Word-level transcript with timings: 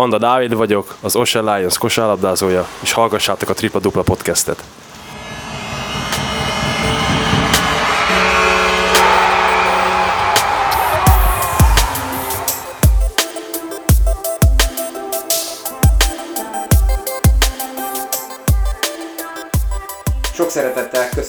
Anda 0.00 0.18
Dávid 0.18 0.54
vagyok, 0.54 0.96
az 1.00 1.16
Ocean 1.16 1.54
Lions 1.54 1.78
kosárlabdázója, 1.78 2.66
és 2.80 2.92
hallgassátok 2.92 3.48
a 3.48 3.54
Tripla 3.54 3.80
Dupla 3.80 4.02
podcastet. 4.02 4.64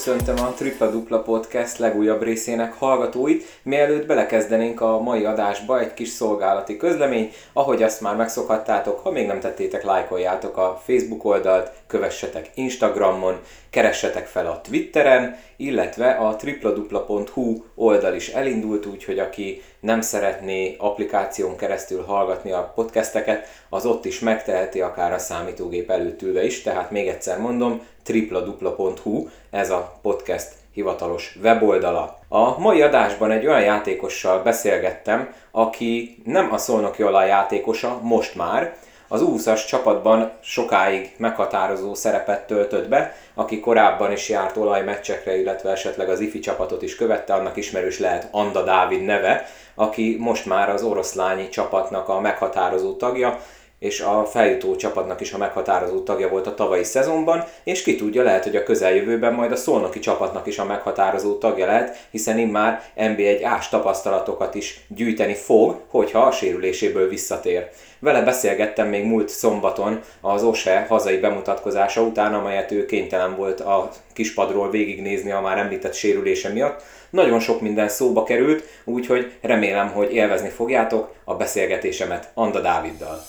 Köszöntöm 0.04 0.44
a 0.44 0.52
Tripla 0.52 0.90
Dupla 0.90 1.22
Podcast 1.22 1.78
legújabb 1.78 2.22
részének 2.22 2.72
hallgatóit. 2.72 3.44
Mielőtt 3.62 4.06
belekezdenénk 4.06 4.80
a 4.80 5.00
mai 5.00 5.24
adásba, 5.24 5.80
egy 5.80 5.94
kis 5.94 6.08
szolgálati 6.08 6.76
közlemény. 6.76 7.32
Ahogy 7.52 7.82
azt 7.82 8.00
már 8.00 8.16
megszokhattátok, 8.16 9.00
ha 9.00 9.10
még 9.10 9.26
nem 9.26 9.40
tettétek, 9.40 9.84
lájkoljátok 9.84 10.56
a 10.56 10.80
Facebook 10.84 11.24
oldalt, 11.24 11.70
kövessetek 11.92 12.50
Instagramon, 12.54 13.40
keressetek 13.70 14.26
fel 14.26 14.46
a 14.46 14.60
Twitteren, 14.60 15.38
illetve 15.56 16.10
a 16.10 16.36
tripladupla.hu 16.36 17.64
oldal 17.74 18.14
is 18.14 18.28
elindult, 18.28 18.86
úgyhogy 18.86 19.18
aki 19.18 19.62
nem 19.80 20.00
szeretné 20.00 20.76
applikáción 20.78 21.56
keresztül 21.56 22.02
hallgatni 22.02 22.52
a 22.52 22.72
podcasteket, 22.74 23.46
az 23.68 23.86
ott 23.86 24.04
is 24.04 24.18
megteheti, 24.18 24.80
akár 24.80 25.12
a 25.12 25.18
számítógép 25.18 25.90
előtt 25.90 26.22
ülve 26.22 26.44
is. 26.44 26.62
Tehát 26.62 26.90
még 26.90 27.08
egyszer 27.08 27.38
mondom, 27.38 27.80
tripladupla.hu, 28.02 29.28
ez 29.50 29.70
a 29.70 29.98
podcast 30.02 30.52
hivatalos 30.72 31.36
weboldala. 31.42 32.18
A 32.28 32.58
mai 32.58 32.82
adásban 32.82 33.30
egy 33.30 33.46
olyan 33.46 33.62
játékossal 33.62 34.42
beszélgettem, 34.42 35.34
aki 35.50 36.22
nem 36.24 36.52
a 36.52 36.58
szolnoki 36.58 37.02
olaj 37.02 37.28
játékosa, 37.28 37.98
most 38.02 38.34
már, 38.34 38.76
az 39.12 39.20
20 39.20 39.64
csapatban 39.66 40.30
sokáig 40.40 41.14
meghatározó 41.16 41.94
szerepet 41.94 42.46
töltött 42.46 42.88
be, 42.88 43.16
aki 43.34 43.60
korábban 43.60 44.12
is 44.12 44.28
járt 44.28 44.56
olajmeccsekre, 44.56 45.36
illetve 45.36 45.70
esetleg 45.70 46.08
az 46.08 46.20
ifi 46.20 46.38
csapatot 46.38 46.82
is 46.82 46.96
követte, 46.96 47.34
annak 47.34 47.56
ismerős 47.56 47.98
lehet 47.98 48.28
Anda 48.30 48.64
Dávid 48.64 49.02
neve, 49.02 49.46
aki 49.74 50.16
most 50.20 50.46
már 50.46 50.70
az 50.70 50.82
oroszlányi 50.82 51.48
csapatnak 51.48 52.08
a 52.08 52.20
meghatározó 52.20 52.92
tagja, 52.96 53.38
és 53.82 54.00
a 54.00 54.24
feljutó 54.24 54.76
csapatnak 54.76 55.20
is 55.20 55.32
a 55.32 55.38
meghatározó 55.38 56.02
tagja 56.02 56.28
volt 56.28 56.46
a 56.46 56.54
tavalyi 56.54 56.84
szezonban, 56.84 57.44
és 57.64 57.82
ki 57.82 57.96
tudja, 57.96 58.22
lehet, 58.22 58.44
hogy 58.44 58.56
a 58.56 58.62
közeljövőben 58.62 59.34
majd 59.34 59.52
a 59.52 59.56
szolnoki 59.56 59.98
csapatnak 59.98 60.46
is 60.46 60.58
a 60.58 60.64
meghatározó 60.64 61.38
tagja 61.38 61.66
lehet, 61.66 62.06
hiszen 62.10 62.38
immár 62.38 62.82
NB1 62.96 63.40
ás 63.44 63.68
tapasztalatokat 63.68 64.54
is 64.54 64.80
gyűjteni 64.88 65.34
fog, 65.34 65.80
hogyha 65.88 66.20
a 66.20 66.30
sérüléséből 66.30 67.08
visszatér. 67.08 67.68
Vele 67.98 68.22
beszélgettem 68.22 68.88
még 68.88 69.04
múlt 69.04 69.28
szombaton 69.28 70.00
az 70.20 70.42
OSE 70.42 70.86
hazai 70.88 71.16
bemutatkozása 71.16 72.02
után, 72.02 72.34
amelyet 72.34 72.72
ő 72.72 72.86
kénytelen 72.86 73.36
volt 73.36 73.60
a 73.60 73.90
kispadról 74.12 74.70
végignézni 74.70 75.30
a 75.30 75.40
már 75.40 75.58
említett 75.58 75.94
sérülése 75.94 76.48
miatt. 76.48 76.82
Nagyon 77.10 77.40
sok 77.40 77.60
minden 77.60 77.88
szóba 77.88 78.22
került, 78.22 78.64
úgyhogy 78.84 79.32
remélem, 79.40 79.88
hogy 79.88 80.14
élvezni 80.14 80.48
fogjátok 80.48 81.14
a 81.24 81.34
beszélgetésemet 81.34 82.30
Anda 82.34 82.60
Dáviddal. 82.60 83.22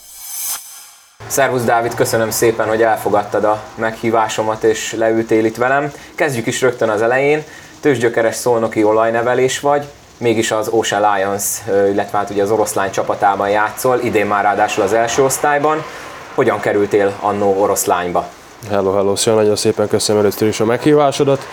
Szervusz 1.27 1.63
Dávid, 1.63 1.95
köszönöm 1.95 2.29
szépen, 2.29 2.67
hogy 2.67 2.81
elfogadtad 2.81 3.43
a 3.43 3.63
meghívásomat 3.75 4.63
és 4.63 4.93
leültél 4.93 5.45
itt 5.45 5.55
velem. 5.55 5.91
Kezdjük 6.15 6.45
is 6.45 6.61
rögtön 6.61 6.89
az 6.89 7.01
elején. 7.01 7.43
Tőzsgyökeres 7.79 8.35
szolnoki 8.35 8.83
olajnevelés 8.83 9.59
vagy, 9.59 9.85
mégis 10.17 10.51
az 10.51 10.67
Ocean 10.67 11.13
Lions, 11.13 11.43
illetve 11.67 12.17
hát 12.17 12.29
ugye 12.29 12.43
az 12.43 12.51
oroszlány 12.51 12.91
csapatában 12.91 13.49
játszol, 13.49 13.99
idén 14.03 14.25
már 14.25 14.43
ráadásul 14.43 14.83
az 14.83 14.93
első 14.93 15.23
osztályban. 15.23 15.83
Hogyan 16.35 16.59
kerültél 16.59 17.13
annó 17.19 17.61
oroszlányba? 17.61 18.27
Hello, 18.69 18.93
hello, 18.93 19.15
szia, 19.15 19.33
nagyon 19.33 19.55
szépen 19.55 19.87
köszönöm 19.87 20.21
először 20.21 20.47
is 20.47 20.59
a 20.59 20.65
meghívásodat. 20.65 21.47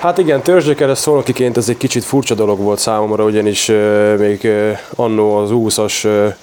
Hát 0.00 0.18
igen, 0.18 0.42
törzsgyökeres 0.42 0.98
szolnokiként 0.98 1.56
ez 1.56 1.68
egy 1.68 1.76
kicsit 1.76 2.04
furcsa 2.04 2.34
dolog 2.34 2.58
volt 2.58 2.78
számomra, 2.78 3.24
ugyanis 3.24 3.68
uh, 3.68 4.16
még 4.18 4.48
annó 4.96 5.36
az 5.36 5.48
20-as 5.52 6.04
uh, 6.04 6.34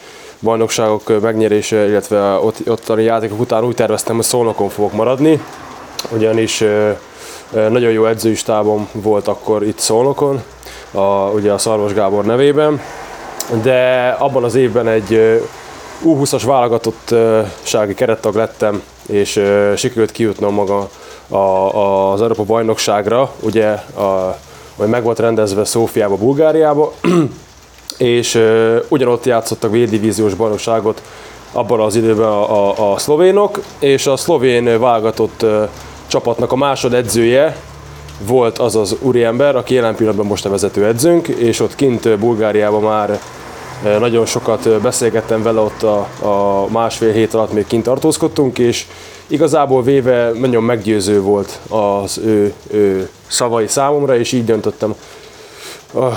bajnokságok 0.43 1.21
megnyerése, 1.21 1.87
illetve 1.87 2.33
ott, 2.33 2.69
ottani 2.69 3.03
játékok 3.03 3.39
után 3.39 3.63
úgy 3.63 3.75
terveztem, 3.75 4.15
hogy 4.15 4.25
Szolnokon 4.25 4.69
fogok 4.69 4.93
maradni, 4.93 5.41
ugyanis 6.11 6.63
nagyon 7.69 7.91
jó 7.91 8.05
edzőistábom 8.05 8.89
volt 8.91 9.27
akkor 9.27 9.63
itt 9.63 9.79
Szolnokon, 9.79 10.43
a, 10.91 11.01
ugye 11.29 11.51
a 11.51 11.57
Szarvas 11.57 11.93
Gábor 11.93 12.25
nevében, 12.25 12.81
de 13.61 14.09
abban 14.19 14.43
az 14.43 14.55
évben 14.55 14.87
egy 14.87 15.41
U20-as 16.05 16.41
válogatottsági 16.45 17.93
kerettag 17.93 18.35
lettem, 18.35 18.81
és 19.07 19.41
sikerült 19.75 20.11
kijutnom 20.11 20.53
maga 20.53 20.89
a, 21.27 21.35
a, 21.35 22.11
az 22.11 22.21
Európa 22.21 22.43
bajnokságra, 22.43 23.31
ugye 23.39 23.67
a, 23.97 24.37
vagy 24.75 24.87
meg 24.87 25.03
volt 25.03 25.19
rendezve 25.19 25.65
Szófiába, 25.65 26.15
Bulgáriába, 26.15 26.93
és 27.97 28.35
uh, 28.35 28.75
ugyanott 28.87 29.25
játszottak 29.25 29.71
V-divíziós 29.71 30.33
bajnokságot 30.33 31.01
abban 31.51 31.79
az 31.79 31.95
időben 31.95 32.25
a, 32.25 32.69
a, 32.69 32.93
a 32.93 32.97
szlovénok, 32.97 33.59
és 33.79 34.07
a 34.07 34.15
szlovén 34.15 34.79
válogatott 34.79 35.43
uh, 35.43 35.69
csapatnak 36.07 36.51
a 36.51 36.55
másod 36.55 36.93
edzője 36.93 37.55
volt 38.27 38.57
az 38.57 38.75
az 38.75 38.95
úriember, 38.99 39.55
aki 39.55 39.73
jelen 39.73 39.95
pillanatban 39.95 40.25
most 40.25 40.45
a 40.45 40.49
vezető 40.49 40.85
edzőnk, 40.85 41.27
és 41.27 41.59
ott 41.59 41.75
kint 41.75 42.19
Bulgáriában 42.19 42.81
már 42.81 43.19
nagyon 43.99 44.25
sokat 44.25 44.81
beszélgettem 44.81 45.43
vele 45.43 45.59
ott 45.59 45.83
a, 45.83 46.07
a 46.21 46.67
másfél 46.69 47.11
hét 47.11 47.33
alatt 47.33 47.53
még 47.53 47.67
kint 47.67 47.83
tartózkodtunk, 47.83 48.59
és 48.59 48.85
igazából 49.27 49.83
véve 49.83 50.31
nagyon 50.31 50.63
meggyőző 50.63 51.21
volt 51.21 51.59
az 51.69 52.17
ő, 52.17 52.53
ő 52.71 53.09
szavai 53.27 53.67
számomra, 53.67 54.17
és 54.17 54.31
így 54.31 54.45
döntöttem 54.45 54.95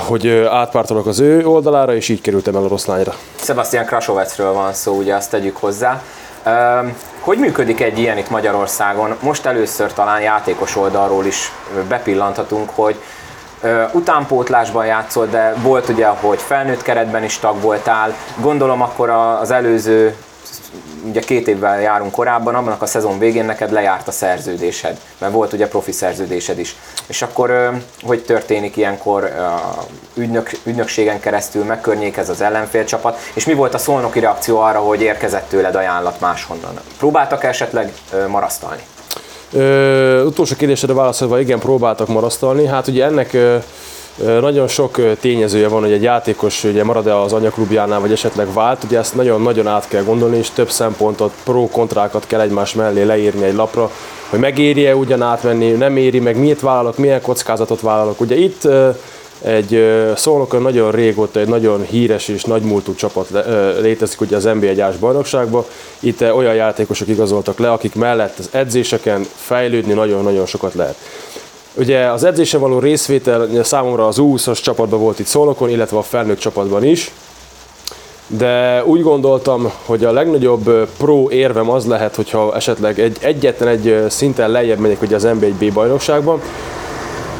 hogy 0.06 0.28
átpártolok 0.50 1.06
az 1.06 1.20
ő 1.20 1.46
oldalára, 1.46 1.94
és 1.94 2.08
így 2.08 2.20
kerültem 2.20 2.56
el 2.56 2.64
a 2.64 2.68
Roszlányra. 2.68 3.14
Sebastian 3.34 3.84
Krasovecről 3.84 4.52
van 4.52 4.72
szó, 4.72 4.96
ugye 4.96 5.14
azt 5.14 5.30
tegyük 5.30 5.56
hozzá. 5.56 6.02
Hogy 7.20 7.38
működik 7.38 7.80
egy 7.80 7.98
ilyen 7.98 8.18
itt 8.18 8.30
Magyarországon? 8.30 9.16
Most 9.20 9.46
először 9.46 9.92
talán 9.92 10.20
játékos 10.20 10.76
oldalról 10.76 11.24
is 11.24 11.52
bepillanthatunk, 11.88 12.70
hogy 12.74 12.96
utánpótlásban 13.92 14.86
játszol, 14.86 15.26
de 15.26 15.54
volt 15.62 15.88
ugye, 15.88 16.06
hogy 16.06 16.38
felnőtt 16.38 16.82
keretben 16.82 17.24
is 17.24 17.38
tag 17.38 17.60
voltál. 17.60 18.14
Gondolom 18.40 18.82
akkor 18.82 19.10
az 19.40 19.50
előző 19.50 20.16
ugye 21.08 21.20
két 21.20 21.48
évvel 21.48 21.80
járunk 21.80 22.12
korábban, 22.12 22.54
abban 22.54 22.76
a 22.78 22.86
szezon 22.86 23.18
végén 23.18 23.44
neked 23.44 23.72
lejárt 23.72 24.08
a 24.08 24.10
szerződésed, 24.10 25.00
mert 25.18 25.32
volt 25.32 25.52
ugye 25.52 25.68
profi 25.68 25.92
szerződésed 25.92 26.58
is. 26.58 26.76
És 27.06 27.22
akkor 27.22 27.70
hogy 28.02 28.24
történik 28.24 28.76
ilyenkor 28.76 29.32
ügynök, 30.14 30.50
ügynökségen 30.64 31.20
keresztül 31.20 31.64
megkörnyékez 31.64 32.28
az 32.28 32.40
ellenfélcsapat, 32.40 33.18
és 33.34 33.44
mi 33.44 33.54
volt 33.54 33.74
a 33.74 33.78
szolnoki 33.78 34.20
reakció 34.20 34.58
arra, 34.58 34.78
hogy 34.78 35.02
érkezett 35.02 35.48
tőled 35.48 35.74
ajánlat 35.74 36.20
máshonnan? 36.20 36.80
Próbáltak 36.98 37.44
esetleg 37.44 37.92
marasztalni? 38.28 38.82
Ö, 39.52 40.24
utolsó 40.24 40.54
kérdésre 40.56 40.92
válaszolva, 40.92 41.40
igen, 41.40 41.58
próbáltak 41.58 42.08
marasztalni. 42.08 42.66
Hát 42.66 42.86
ugye 42.86 43.04
ennek 43.04 43.32
ö, 43.32 43.56
nagyon 44.24 44.68
sok 44.68 45.00
tényezője 45.20 45.68
van, 45.68 45.80
hogy 45.80 45.92
egy 45.92 46.02
játékos 46.02 46.64
ugye 46.64 46.84
marad-e 46.84 47.20
az 47.20 47.32
anyaklubjánál, 47.32 48.00
vagy 48.00 48.12
esetleg 48.12 48.52
vált, 48.52 48.84
ugye 48.84 48.98
ezt 48.98 49.14
nagyon-nagyon 49.14 49.66
át 49.66 49.88
kell 49.88 50.02
gondolni, 50.02 50.36
és 50.36 50.50
több 50.50 50.70
szempontot, 50.70 51.32
pro-kontrákat 51.44 52.26
kell 52.26 52.40
egymás 52.40 52.74
mellé 52.74 53.02
leírni 53.02 53.44
egy 53.44 53.54
lapra, 53.54 53.90
hogy 54.28 54.38
megéri-e 54.38 54.96
ugyan 54.96 55.22
átmenni, 55.22 55.70
nem 55.70 55.96
éri 55.96 56.20
meg, 56.20 56.38
miért 56.38 56.60
vállalok, 56.60 56.98
milyen 56.98 57.20
kockázatot 57.20 57.80
vállalok. 57.80 58.20
Ugye 58.20 58.36
itt 58.36 58.68
egy 59.42 59.84
szolnokon 60.14 60.62
nagyon 60.62 60.90
régóta 60.90 61.40
egy 61.40 61.48
nagyon 61.48 61.84
híres 61.84 62.28
és 62.28 62.44
nagymúltú 62.44 62.94
csapat 62.94 63.28
létezik 63.80 64.20
ugye 64.20 64.36
az 64.36 64.44
NBA 64.44 64.84
ás 64.84 64.96
bajnokságban. 64.96 65.64
Itt 66.00 66.20
olyan 66.20 66.54
játékosok 66.54 67.08
igazoltak 67.08 67.58
le, 67.58 67.72
akik 67.72 67.94
mellett 67.94 68.38
az 68.38 68.48
edzéseken 68.50 69.26
fejlődni 69.34 69.92
nagyon-nagyon 69.92 70.46
sokat 70.46 70.74
lehet. 70.74 70.96
Ugye 71.78 72.06
az 72.06 72.24
edzése 72.24 72.58
való 72.58 72.78
részvétel 72.78 73.62
számomra 73.62 74.06
az 74.06 74.16
U20-as 74.20 74.62
csapatban 74.62 75.00
volt 75.00 75.18
itt 75.18 75.26
Szolnokon, 75.26 75.70
illetve 75.70 75.96
a 75.96 76.02
felnőtt 76.02 76.38
csapatban 76.38 76.84
is. 76.84 77.12
De 78.26 78.84
úgy 78.84 79.02
gondoltam, 79.02 79.72
hogy 79.84 80.04
a 80.04 80.12
legnagyobb 80.12 80.88
pro 80.98 81.30
érvem 81.30 81.70
az 81.70 81.86
lehet, 81.86 82.14
hogyha 82.14 82.54
esetleg 82.54 83.00
egy, 83.00 83.16
egyetlen 83.20 83.68
egy 83.68 84.04
szinten 84.08 84.50
lejjebb 84.50 84.78
megyek 84.78 85.02
ugye 85.02 85.14
az 85.14 85.26
NB1B 85.26 85.70
bajnokságban, 85.74 86.40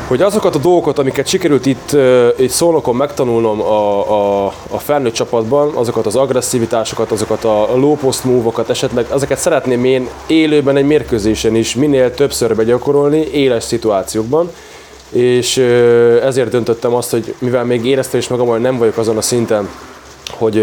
hogy 0.07 0.23
azokat 0.23 0.55
a 0.55 0.59
dolgokat, 0.59 0.99
amiket 0.99 1.27
sikerült 1.27 1.67
itt, 1.67 1.97
itt 2.39 2.51
szólokon 2.51 2.97
megtanulnom 2.97 3.61
a, 3.61 4.11
a, 4.11 4.47
a 4.71 4.79
felnőtt 4.79 5.13
csapatban, 5.13 5.75
azokat 5.75 6.07
az 6.07 6.17
agresszivitásokat, 6.17 7.11
azokat 7.11 7.45
a 7.45 7.77
low 7.77 7.97
post 7.97 8.25
move-okat, 8.25 8.71
esetleg 8.71 9.07
ezeket 9.13 9.39
szeretném 9.39 9.85
én 9.85 10.09
élőben 10.27 10.77
egy 10.77 10.87
mérkőzésen 10.87 11.55
is 11.55 11.75
minél 11.75 12.15
többször 12.15 12.57
begyakorolni, 12.57 13.21
éles 13.21 13.65
szituációkban, 13.65 14.51
és 15.11 15.57
ezért 16.23 16.51
döntöttem 16.51 16.95
azt, 16.95 17.11
hogy 17.11 17.35
mivel 17.39 17.65
még 17.65 17.85
éreztem 17.85 18.21
is 18.21 18.29
magam, 18.29 18.47
hogy 18.47 18.61
nem 18.61 18.79
vagyok 18.79 18.97
azon 18.97 19.17
a 19.17 19.23
szinten, 19.23 19.69
hogy 20.31 20.59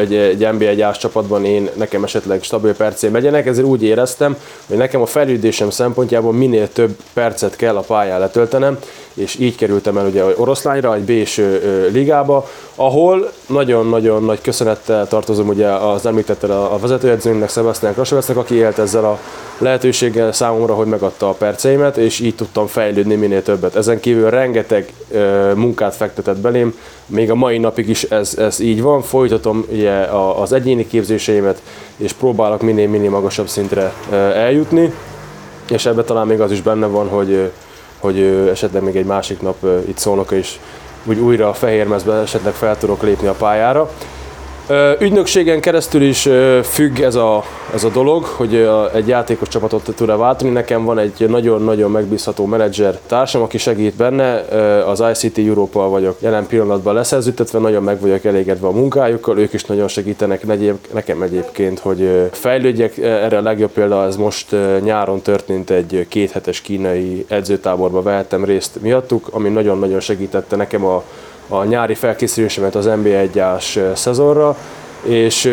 egy, 0.00 0.14
egy 0.14 0.38
NB1 0.40 0.98
csapatban 0.98 1.44
én 1.44 1.68
nekem 1.74 2.04
esetleg 2.04 2.42
stabil 2.42 2.74
percén 2.74 3.10
megyenek, 3.10 3.46
ezért 3.46 3.66
úgy 3.66 3.82
éreztem, 3.82 4.36
hogy 4.66 4.76
nekem 4.76 5.00
a 5.00 5.06
fejlődésem 5.06 5.70
szempontjából 5.70 6.32
minél 6.32 6.72
több 6.72 6.96
percet 7.12 7.56
kell 7.56 7.76
a 7.76 7.80
pályán 7.80 8.20
letöltenem, 8.20 8.78
és 9.18 9.38
így 9.38 9.56
kerültem 9.56 9.96
el 9.98 10.06
ugye 10.06 10.24
oroszlányra, 10.36 10.94
egy 10.94 11.02
b 11.02 11.28
ligába, 11.92 12.48
ahol 12.74 13.32
nagyon-nagyon 13.46 14.24
nagy 14.24 14.40
köszönettel 14.40 15.08
tartozom 15.08 15.48
ugye 15.48 15.68
az 15.68 16.06
említettel 16.06 16.50
a 16.50 16.78
vezetőedzőnknek, 16.78 17.50
Sebastian 17.50 17.92
Krasovecnek, 17.92 18.36
aki 18.36 18.54
élt 18.54 18.78
ezzel 18.78 19.04
a 19.04 19.18
lehetőséggel 19.58 20.32
számomra, 20.32 20.74
hogy 20.74 20.86
megadta 20.86 21.28
a 21.28 21.32
perceimet, 21.32 21.96
és 21.96 22.20
így 22.20 22.34
tudtam 22.34 22.66
fejlődni 22.66 23.14
minél 23.14 23.42
többet. 23.42 23.76
Ezen 23.76 24.00
kívül 24.00 24.30
rengeteg 24.30 24.92
munkát 25.54 25.94
fektetett 25.94 26.38
belém, 26.38 26.74
még 27.06 27.30
a 27.30 27.34
mai 27.34 27.58
napig 27.58 27.88
is 27.88 28.02
ez, 28.02 28.34
ez 28.38 28.60
így 28.60 28.82
van, 28.82 29.02
folytatom 29.02 29.66
ugye 29.70 29.92
az 30.40 30.52
egyéni 30.52 30.86
képzéseimet, 30.86 31.62
és 31.96 32.12
próbálok 32.12 32.62
minél-minél 32.62 33.10
magasabb 33.10 33.48
szintre 33.48 33.92
eljutni, 34.34 34.92
és 35.70 35.86
ebben 35.86 36.04
talán 36.04 36.26
még 36.26 36.40
az 36.40 36.52
is 36.52 36.62
benne 36.62 36.86
van, 36.86 37.08
hogy, 37.08 37.50
hogy 37.98 38.20
esetleg 38.50 38.82
még 38.82 38.96
egy 38.96 39.04
másik 39.04 39.40
nap 39.40 39.66
itt 39.86 39.98
szólnak 39.98 40.30
is 40.30 40.60
úgy 41.04 41.18
újra 41.18 41.48
a 41.48 41.52
fehérmezbe 41.52 42.14
esetleg 42.14 42.52
fel 42.52 42.78
tudok 42.78 43.02
lépni 43.02 43.26
a 43.26 43.32
pályára. 43.32 43.90
Ügynökségen 45.00 45.60
keresztül 45.60 46.02
is 46.02 46.28
függ 46.62 47.00
ez 47.00 47.14
a, 47.14 47.44
ez 47.74 47.84
a 47.84 47.88
dolog, 47.88 48.24
hogy 48.24 48.68
egy 48.94 49.08
játékos 49.08 49.48
csapatot 49.48 49.94
tud-e 49.96 50.16
váltani. 50.16 50.50
Nekem 50.50 50.84
van 50.84 50.98
egy 50.98 51.24
nagyon-nagyon 51.28 51.90
megbízható 51.90 52.46
menedzser 52.46 52.98
társam, 53.06 53.42
aki 53.42 53.58
segít 53.58 53.94
benne. 53.94 54.34
Az 54.86 55.04
ICT 55.12 55.38
Európa 55.38 55.88
vagyok 55.88 56.16
jelen 56.20 56.46
pillanatban 56.46 56.94
leszerződtetve, 56.94 57.58
nagyon 57.58 57.82
meg 57.82 58.00
vagyok 58.00 58.24
elégedve 58.24 58.66
a 58.66 58.70
munkájukkal, 58.70 59.38
ők 59.38 59.52
is 59.52 59.64
nagyon 59.64 59.88
segítenek 59.88 60.46
nekem 60.92 61.22
egyébként, 61.22 61.78
hogy 61.78 62.28
fejlődjek. 62.32 62.98
Erre 62.98 63.36
a 63.38 63.42
legjobb 63.42 63.70
példa, 63.70 64.04
ez 64.04 64.16
most 64.16 64.56
nyáron 64.82 65.22
történt 65.22 65.70
egy 65.70 66.06
kéthetes 66.08 66.60
kínai 66.60 67.24
edzőtáborba 67.28 68.02
vehettem 68.02 68.44
részt 68.44 68.80
miattuk, 68.80 69.28
ami 69.30 69.48
nagyon-nagyon 69.48 70.00
segítette 70.00 70.56
nekem 70.56 70.84
a 70.84 71.02
a 71.48 71.64
nyári 71.64 71.94
felkészülésemet 71.94 72.74
az 72.74 72.88
NB1-ás 72.88 73.78
szezonra, 73.94 74.56
és 75.02 75.44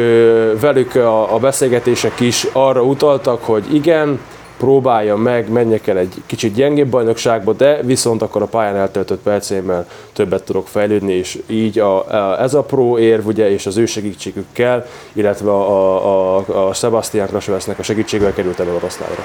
velük 0.60 0.96
a, 0.96 1.34
a 1.34 1.40
beszélgetések 1.40 2.20
is 2.20 2.48
arra 2.54 2.82
utaltak, 2.82 3.44
hogy 3.44 3.74
igen, 3.74 4.20
próbálja 4.58 5.16
meg, 5.16 5.50
menjek 5.50 5.88
el 5.88 5.98
egy 5.98 6.14
kicsit 6.26 6.54
gyengébb 6.54 6.88
bajnokságba, 6.88 7.54
de 7.54 7.82
viszont 7.82 8.22
akkor 8.22 8.42
a 8.42 8.46
pályán 8.46 8.76
eltöltött 8.76 9.22
percémmel 9.22 9.88
többet 10.14 10.44
tudok 10.44 10.68
fejlődni, 10.68 11.14
és 11.14 11.40
így 11.48 11.80
a, 11.80 12.08
a, 12.08 12.42
ez 12.42 12.54
a 12.54 12.62
pro 12.62 12.98
érv, 12.98 13.28
ugye, 13.28 13.52
és 13.52 13.66
az 13.66 13.78
ő 13.78 13.86
segítségükkel, 13.86 14.86
illetve 15.14 15.52
a, 15.52 16.38
a, 16.38 16.68
a, 16.68 16.74
Sebastian 16.74 17.28
Krasovesznek 17.28 17.80
a 17.80 17.84
segítségével 17.84 18.34
kerültem 18.34 18.68
el 18.68 18.76
oroszlányra. 18.76 19.24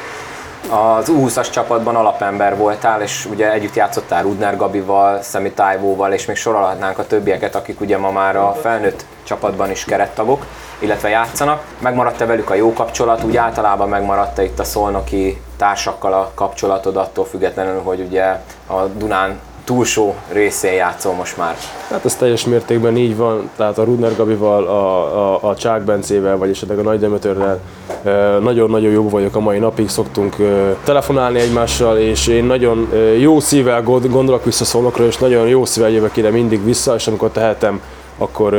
Az 0.69 1.13
U20-as 1.13 1.51
csapatban 1.51 1.97
alapember 1.97 2.57
voltál, 2.57 3.03
és 3.03 3.27
ugye 3.31 3.53
együtt 3.53 3.75
játszottál 3.75 4.23
Rudner 4.23 4.57
Gabival, 4.57 5.23
Szemi 5.23 5.51
Tájvóval, 5.51 6.13
és 6.13 6.27
még 6.27 6.37
sorolhatnánk 6.37 6.99
a 6.99 7.07
többieket, 7.07 7.55
akik 7.55 7.81
ugye 7.81 7.99
ma 7.99 8.11
már 8.11 8.37
a 8.37 8.57
felnőtt 8.61 9.05
csapatban 9.23 9.71
is 9.71 9.85
kerettagok, 9.85 10.47
illetve 10.79 11.09
játszanak. 11.09 11.63
Megmaradt-e 11.79 12.27
velük 12.27 12.51
a 12.51 12.55
jó 12.55 12.73
kapcsolat, 12.73 13.23
úgy 13.23 13.37
általában 13.37 13.89
megmaradt-e 13.89 14.43
itt 14.43 14.59
a 14.59 14.65
szolnoki 14.65 15.43
társakkal 15.57 16.13
a 16.13 16.31
kapcsolatod 16.35 16.97
attól 16.97 17.25
függetlenül, 17.25 17.83
hogy 17.83 18.01
ugye 18.01 18.25
a 18.67 18.85
Dunán 18.85 19.39
túlsó 19.65 20.15
részén 20.33 20.73
játszol 20.73 21.13
most 21.13 21.37
már. 21.37 21.57
Hát 21.91 22.05
ez 22.05 22.17
teljes 22.17 22.45
mértékben 22.45 22.97
így 22.97 23.17
van, 23.17 23.51
tehát 23.57 23.79
a 23.79 23.85
Rudner 23.85 24.17
Gabival, 24.17 24.67
a, 24.67 25.35
a, 25.35 25.49
a 25.49 25.57
Csák 25.57 25.83
Bencével, 25.83 26.37
vagy 26.37 26.51
esetleg 26.51 26.79
a 26.79 26.83
Nagy 26.83 27.01
Demetörrel 27.01 27.61
nagyon-nagyon 28.41 28.91
jó 28.91 29.09
vagyok 29.09 29.37
a 29.37 29.41
mai 29.41 29.59
napig, 29.59 29.89
szoktunk 29.89 30.37
telefonálni 30.85 31.39
egymással, 31.39 31.99
és 31.99 32.27
én 32.27 32.45
nagyon 32.45 32.89
jó 33.19 33.41
szívvel 33.41 33.83
gondolok 33.83 34.45
vissza 34.45 34.65
szólokra, 34.65 35.05
és 35.05 35.19
nagyon 35.19 35.49
jó 35.49 35.65
szívvel 35.65 35.91
jövök 35.91 36.17
ide 36.17 36.31
mindig 36.31 36.65
vissza, 36.65 36.95
és 36.95 37.07
amikor 37.07 37.31
tehetem, 37.31 37.81
akkor 38.19 38.53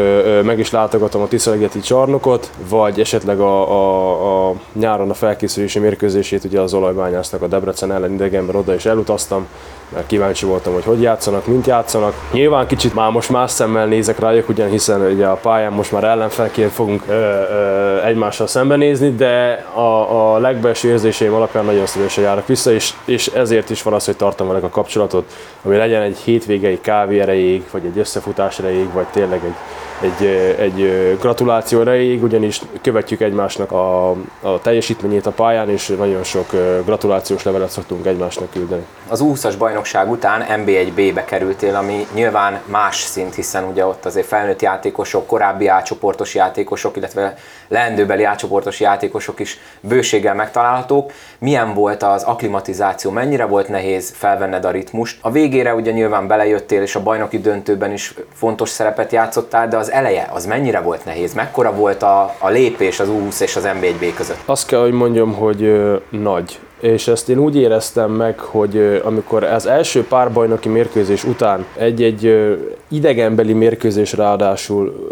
meg 0.46 0.60
is 0.60 0.72
látogatom 0.72 1.22
a 1.22 1.28
Tiszalegeti 1.28 1.80
csarnokot, 1.80 2.50
vagy 2.70 3.00
esetleg 3.00 3.40
a, 3.40 3.72
a, 3.72 4.50
a 4.50 4.56
nyáron 4.74 5.10
a 5.10 5.14
felkészülési 5.14 5.80
mérkőzését 5.80 6.44
ugye 6.44 6.60
az 6.60 6.74
olajbányásznak 6.74 7.42
a 7.42 7.48
Debrecen 7.48 7.92
ellen 7.92 8.14
idegenben 8.14 8.56
oda 8.56 8.74
is 8.74 8.86
elutaztam, 8.86 9.48
mert 9.94 10.08
kíváncsi 10.08 10.46
voltam, 10.46 10.74
hogy 10.74 10.84
hogy 10.84 11.02
játszanak, 11.02 11.48
mint 11.48 11.68
játszanak. 11.68 12.14
Nyilván 12.32 12.68
kicsit 12.68 12.94
már 12.94 13.12
most 13.12 13.30
más 13.30 13.52
szemmel 13.52 13.86
nézek 13.86 14.20
rájuk, 14.20 14.50
ugyan 14.50 14.70
hiszen 14.70 15.02
ugye 15.02 15.26
a 15.26 15.36
pályán 15.36 15.72
most 15.72 15.92
már 15.92 16.04
ellenfelként 16.04 16.72
fogunk 16.72 17.04
ö, 17.08 17.14
ö, 17.14 18.04
egymással 18.04 18.48
szembenézni, 18.48 19.16
de 19.16 19.66
a, 19.74 20.34
a 20.34 20.38
legbelső 20.38 20.90
érzéseim 20.90 21.34
alapján 21.34 21.66
nagyon 21.66 21.86
szívesen 21.86 22.24
járok 22.24 22.48
vissza, 22.48 22.72
és, 22.72 22.94
és 23.06 23.28
ezért 23.28 23.70
is 23.70 23.82
van 23.82 23.94
az, 23.94 24.06
hogy 24.06 24.16
tartom 24.16 24.48
velük 24.48 24.64
a 24.64 24.70
kapcsolatot, 24.70 25.34
ami 25.64 25.76
legyen 25.76 26.02
egy 26.02 26.18
hétvégei 26.18 26.82
kávé 26.82 27.20
erejéig, 27.20 27.64
vagy 27.72 27.86
egy 27.86 27.98
összefutás 27.98 28.60
erejéig, 28.60 28.92
vagy 28.94 29.06
tényleg 29.06 29.44
egy 29.44 29.56
egy, 30.02 30.26
egy 30.60 31.18
gratuláció 31.20 31.82
erejéig, 31.82 32.24
ugyanis 32.24 32.62
követjük 32.82 33.22
egymásnak 33.22 33.72
a, 33.72 34.10
a 34.42 34.60
teljesítményét 34.62 35.26
a 35.26 35.32
pályán, 35.32 35.70
és 35.70 35.88
nagyon 35.98 36.24
sok 36.24 36.52
gratulációs 36.86 37.44
levelet 37.44 37.70
szoktunk 37.70 38.06
egymásnak 38.06 38.52
küldeni. 38.52 38.86
Az 39.08 39.22
20-as 39.24 39.54
bajnokság 39.58 40.10
után 40.10 40.46
NB1B-be 40.66 41.26
kerültél, 41.26 41.76
ami 41.76 42.08
nyilván 42.14 42.62
más 42.66 42.96
szint, 42.96 43.36
hiszen 43.36 43.64
ugye 43.64 43.86
ott 43.86 44.06
azért 44.06 44.28
felnőtt 44.28 44.62
játékosok, 44.62 45.28
korábbi 45.28 45.68
átcsoportos 45.68 46.36
játékosok, 46.36 46.98
illetve 46.98 47.36
leendőbeli 47.68 48.24
átcsoportos 48.24 48.80
játékosok 48.80 49.40
is 49.40 49.60
bőséggel 49.80 50.36
megtalálhatók. 50.36 51.12
Milyen 51.40 51.74
volt 51.74 52.04
az 52.04 52.24
aklimatizáció, 52.24 53.12
mennyire 53.12 53.46
volt 53.46 53.68
nehéz 53.68 54.14
felvenned 54.16 54.66
a 54.66 54.72
ritmust? 54.72 55.18
A 55.22 55.32
végére 55.32 55.76
ugye 55.76 55.92
nyilván 55.92 56.28
belejöttél, 56.28 56.82
és 56.82 56.96
a 56.96 57.04
bajnoki 57.04 57.40
döntőben 57.40 57.92
is 57.92 58.14
fontos 58.34 58.70
szerepet 58.70 59.12
játszottál, 59.12 59.68
de 59.68 59.78
az 59.78 59.91
eleje 59.92 60.30
az 60.34 60.46
mennyire 60.46 60.80
volt 60.80 61.06
nehéz? 61.06 61.34
Mekkora 61.34 61.74
volt 61.74 62.04
a, 62.04 62.36
a 62.40 62.50
lépés 62.50 63.00
az 63.00 63.08
U20 63.10 63.42
és 63.42 63.56
az 63.56 63.70
NB1B 63.80 64.14
között? 64.16 64.40
Azt 64.46 64.68
kell, 64.68 64.80
hogy 64.80 64.92
mondjam, 64.92 65.34
hogy 65.34 65.64
ö, 65.64 65.96
nagy 66.10 66.60
és 66.82 67.08
ezt 67.08 67.30
én 67.30 67.38
úgy 67.38 67.56
éreztem 67.56 68.12
meg, 68.12 68.40
hogy 68.40 69.02
amikor 69.04 69.44
az 69.44 69.66
első 69.66 70.06
párbajnoki 70.06 70.70
mérkőzés 70.70 71.24
után 71.24 71.66
egy-egy 71.78 72.58
idegenbeli 72.88 73.54
mérkőzés 73.54 74.14
ráadásul 74.14 75.10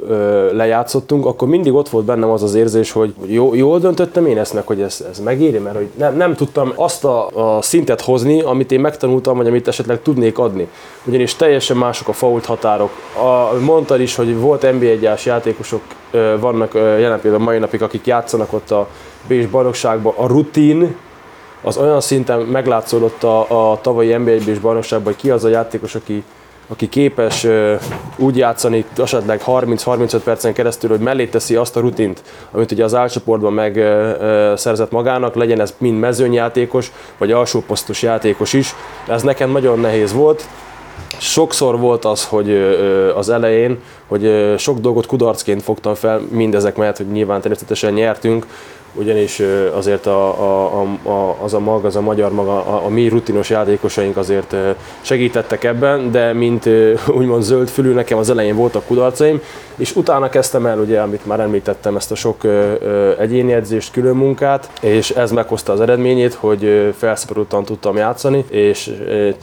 lejátszottunk, 0.51 1.25
akkor 1.25 1.48
mindig 1.48 1.74
ott 1.74 1.89
volt 1.89 2.06
bennem 2.06 2.30
az 2.30 2.44
az 2.44 2.56
érzés, 2.56 2.92
hogy 2.92 3.13
jó, 3.25 3.56
jól 3.56 3.80
döntöttem 3.80 4.25
én 4.25 4.38
ezt 4.38 4.54
meg, 4.54 4.68
hogy 4.68 4.81
ez, 4.81 5.06
ez 5.12 5.19
megéri, 5.19 5.58
mert 5.58 5.75
hogy 5.75 5.88
nem, 5.96 6.15
nem 6.15 6.36
tudtam 6.36 6.72
azt 6.75 7.05
a, 7.05 7.27
a 7.58 7.62
szintet 7.62 8.01
hozni, 8.01 8.41
amit 8.41 8.72
én 8.72 8.79
megtanultam, 8.79 9.38
vagy 9.38 9.48
amit 9.48 9.67
esetleg 9.67 10.01
tudnék 10.01 10.38
adni. 10.38 10.67
Ugyanis 11.05 11.36
teljesen 11.36 11.77
mások 11.77 12.08
a 12.08 12.13
fault 12.13 12.46
határok. 12.46 12.91
A, 13.15 13.60
mondtad 13.60 14.01
is, 14.01 14.15
hogy 14.15 14.39
volt 14.39 14.72
NBA-gyás 14.72 15.25
játékosok, 15.25 15.82
vannak 16.39 16.74
jelen 16.74 17.20
például 17.20 17.44
mai 17.44 17.58
napig, 17.58 17.82
akik 17.82 18.05
játszanak 18.05 18.53
ott 18.53 18.72
a 18.72 18.88
Bécs 19.27 19.48
bajnokságban. 19.48 20.13
A 20.15 20.27
rutin, 20.27 20.96
az 21.62 21.78
olyan 21.78 22.01
szinten 22.01 22.39
meglátszódott 22.39 23.24
a, 23.24 23.72
a 23.72 23.82
tavalyi 23.82 24.16
NBA-s 24.16 24.60
bajnokságban, 24.60 25.13
hogy 25.13 25.22
ki 25.22 25.30
az 25.30 25.44
a 25.44 25.50
játékos, 25.50 25.96
aki, 25.96 26.24
aki 26.68 26.89
képes 26.89 27.44
uh, 27.44 27.82
úgy 28.18 28.38
játszani 28.38 28.86
esetleg 28.98 29.42
30-35 29.46 30.20
percen 30.24 30.54
keresztül, 30.54 30.89
hogy 30.89 31.00
mellé 31.00 31.25
teszi 31.25 31.56
azt 31.56 31.75
a 31.75 31.80
rutint, 31.80 32.22
amit 32.51 32.72
ugye 32.72 32.84
az 32.84 32.96
álcsoportban 32.96 33.54
megszerzett 33.54 34.92
magának, 34.92 35.36
legyen 35.36 35.62
ez 35.62 35.74
mind 35.78 36.00
mezőnyjátékos, 36.00 36.92
vagy 37.18 37.32
alsó 37.32 37.63
posztos 37.68 38.01
játékos 38.01 38.54
is. 38.54 38.75
Ez 39.08 39.22
nekem 39.22 39.51
nagyon 39.51 39.80
nehéz 39.80 40.13
volt. 40.13 40.48
Sokszor 41.18 41.80
volt 41.80 42.06
az, 42.06 42.25
hogy 42.25 42.51
az 43.16 43.30
elején, 43.30 43.80
hogy 44.08 44.54
sok 44.58 44.80
dolgot 44.80 45.06
kudarcként 45.06 45.62
fogtam 45.62 45.94
fel, 45.94 46.22
mindezek 46.30 46.75
mellett, 46.75 46.98
hogy 46.98 47.12
nyilván 47.12 47.42
természetesen 47.42 47.94
nyertünk, 47.94 48.46
ugyanis 48.93 49.41
azért 49.75 50.05
a, 50.05 50.27
a, 50.79 50.81
a, 51.03 51.38
az 51.43 51.53
a 51.53 51.60
mag, 51.60 51.86
az 51.86 51.96
a 51.96 52.01
magyar 52.01 52.31
maga, 52.31 52.65
a, 52.65 52.86
a 52.86 52.89
mi 52.89 53.08
rutinos 53.08 53.50
játékosaink 53.50 54.17
azért 54.17 54.55
segítettek 55.01 55.63
ebben, 55.63 56.12
de 56.12 56.34
mint 56.34 56.69
úgymond 57.08 57.43
zöld 57.43 57.69
fülű, 57.69 57.93
nekem 57.93 58.17
az 58.17 58.29
elején 58.29 58.55
voltak 58.55 58.86
kudarcaim, 58.86 59.41
és 59.75 59.96
utána 59.96 60.29
kezdtem 60.29 60.65
el, 60.65 60.79
ugye, 60.79 61.00
amit 61.01 61.25
már 61.25 61.39
említettem, 61.39 61.96
ezt 61.96 62.12
a 62.12 62.15
sok 62.15 62.43
egyéni 63.19 63.53
edzést, 63.53 63.91
külön 63.91 64.15
munkát, 64.15 64.69
és 64.81 65.10
ez 65.10 65.31
meghozta 65.31 65.74
az 65.74 65.81
eredményét, 65.81 66.34
hogy 66.34 66.93
felszabadultan 66.98 67.65
tudtam 67.65 67.96
játszani, 67.96 68.46
és 68.50 68.91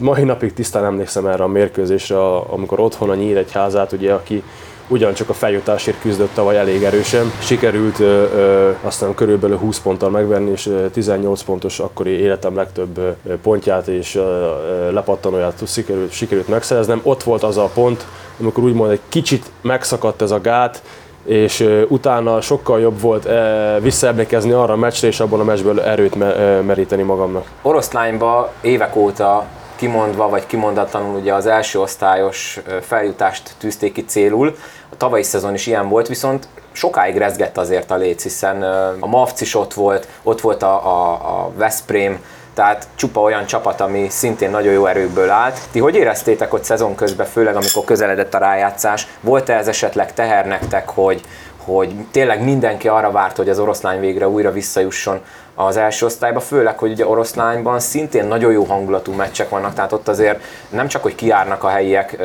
mai 0.00 0.22
napig 0.22 0.52
tisztán 0.52 0.84
emlékszem 0.84 1.26
erre 1.26 1.44
a 1.44 1.48
mérkőzésre, 1.48 2.36
amikor 2.36 2.80
otthon 2.80 3.10
a 3.10 3.14
Nyíregyházát, 3.14 3.92
ugye, 3.92 4.12
aki 4.12 4.42
ugyancsak 4.88 5.28
a 5.28 5.32
feljutásért 5.32 6.00
küzdött 6.00 6.34
tavaly 6.34 6.58
elég 6.58 6.82
erősen. 6.82 7.32
Sikerült 7.38 7.98
ö, 8.00 8.04
ö, 8.04 8.70
aztán 8.82 9.14
körülbelül 9.14 9.56
20 9.56 9.80
ponttal 9.80 10.10
megvenni, 10.10 10.50
és 10.50 10.70
18 10.92 11.42
pontos 11.42 11.78
akkori 11.78 12.10
életem 12.10 12.56
legtöbb 12.56 13.16
pontját 13.42 13.88
és 13.88 14.14
ö, 14.14 14.50
lepattanóját 14.92 15.62
sikerült, 15.66 16.12
sikerült 16.12 16.48
megszereznem. 16.48 17.00
Ott 17.02 17.22
volt 17.22 17.42
az 17.42 17.56
a 17.56 17.70
pont, 17.74 18.06
amikor 18.40 18.64
úgymond 18.64 18.90
egy 18.90 19.00
kicsit 19.08 19.50
megszakadt 19.60 20.22
ez 20.22 20.30
a 20.30 20.40
gát, 20.40 20.82
és 21.24 21.60
ö, 21.60 21.82
utána 21.88 22.40
sokkal 22.40 22.80
jobb 22.80 23.00
volt 23.00 23.24
ö, 23.24 23.76
visszaemlékezni 23.80 24.52
arra 24.52 24.72
a 24.72 24.76
meccsre, 24.76 25.08
és 25.08 25.20
abban 25.20 25.40
a 25.40 25.44
meccsből 25.44 25.80
erőt 25.80 26.14
me- 26.14 26.36
ö, 26.36 26.60
meríteni 26.60 27.02
magamnak. 27.02 27.44
Oroszlányba 27.62 28.52
évek 28.60 28.96
óta 28.96 29.44
kimondva 29.76 30.28
vagy 30.28 30.46
kimondatlanul 30.46 31.18
ugye 31.20 31.34
az 31.34 31.46
első 31.46 31.80
osztályos 31.80 32.60
feljutást 32.80 33.54
tűzték 33.58 33.92
ki 33.92 34.04
célul. 34.04 34.56
A 34.92 34.96
tavalyi 34.96 35.22
szezon 35.22 35.54
is 35.54 35.66
ilyen 35.66 35.88
volt, 35.88 36.08
viszont 36.08 36.48
sokáig 36.72 37.16
rezgett 37.16 37.58
azért 37.58 37.90
a 37.90 37.96
léc, 37.96 38.22
hiszen 38.22 38.62
a 39.00 39.06
Mavc 39.06 39.40
is 39.40 39.54
ott 39.54 39.74
volt, 39.74 40.08
ott 40.22 40.40
volt 40.40 40.62
a, 40.62 40.86
a, 40.86 41.12
a 41.12 41.50
Veszprém, 41.56 42.24
tehát 42.54 42.88
csupa 42.94 43.20
olyan 43.20 43.46
csapat, 43.46 43.80
ami 43.80 44.06
szintén 44.10 44.50
nagyon 44.50 44.72
jó 44.72 44.86
erőkből 44.86 45.30
állt. 45.30 45.58
Ti 45.70 45.78
hogy 45.78 45.94
éreztétek 45.94 46.52
ott 46.52 46.64
szezon 46.64 46.94
közben, 46.94 47.26
főleg 47.26 47.56
amikor 47.56 47.84
közeledett 47.84 48.34
a 48.34 48.38
rájátszás? 48.38 49.06
Volt-e 49.20 49.56
ez 49.56 49.68
esetleg 49.68 50.14
teher 50.14 50.46
nektek, 50.46 50.88
hogy, 50.88 51.20
hogy 51.66 51.94
tényleg 52.10 52.44
mindenki 52.44 52.88
arra 52.88 53.10
várt, 53.10 53.36
hogy 53.36 53.48
az 53.48 53.58
oroszlány 53.58 54.00
végre 54.00 54.28
újra 54.28 54.52
visszajusson 54.52 55.20
az 55.54 55.76
első 55.76 56.06
osztályba, 56.06 56.40
főleg, 56.40 56.78
hogy 56.78 56.90
ugye 56.90 57.06
oroszlányban 57.06 57.80
szintén 57.80 58.26
nagyon 58.26 58.52
jó 58.52 58.64
hangulatú 58.64 59.12
meccsek 59.12 59.48
vannak, 59.48 59.74
tehát 59.74 59.92
ott 59.92 60.08
azért 60.08 60.40
nem 60.68 60.88
csak, 60.88 61.02
hogy 61.02 61.14
kiárnak 61.14 61.64
a 61.64 61.68
helyiek 61.68 62.16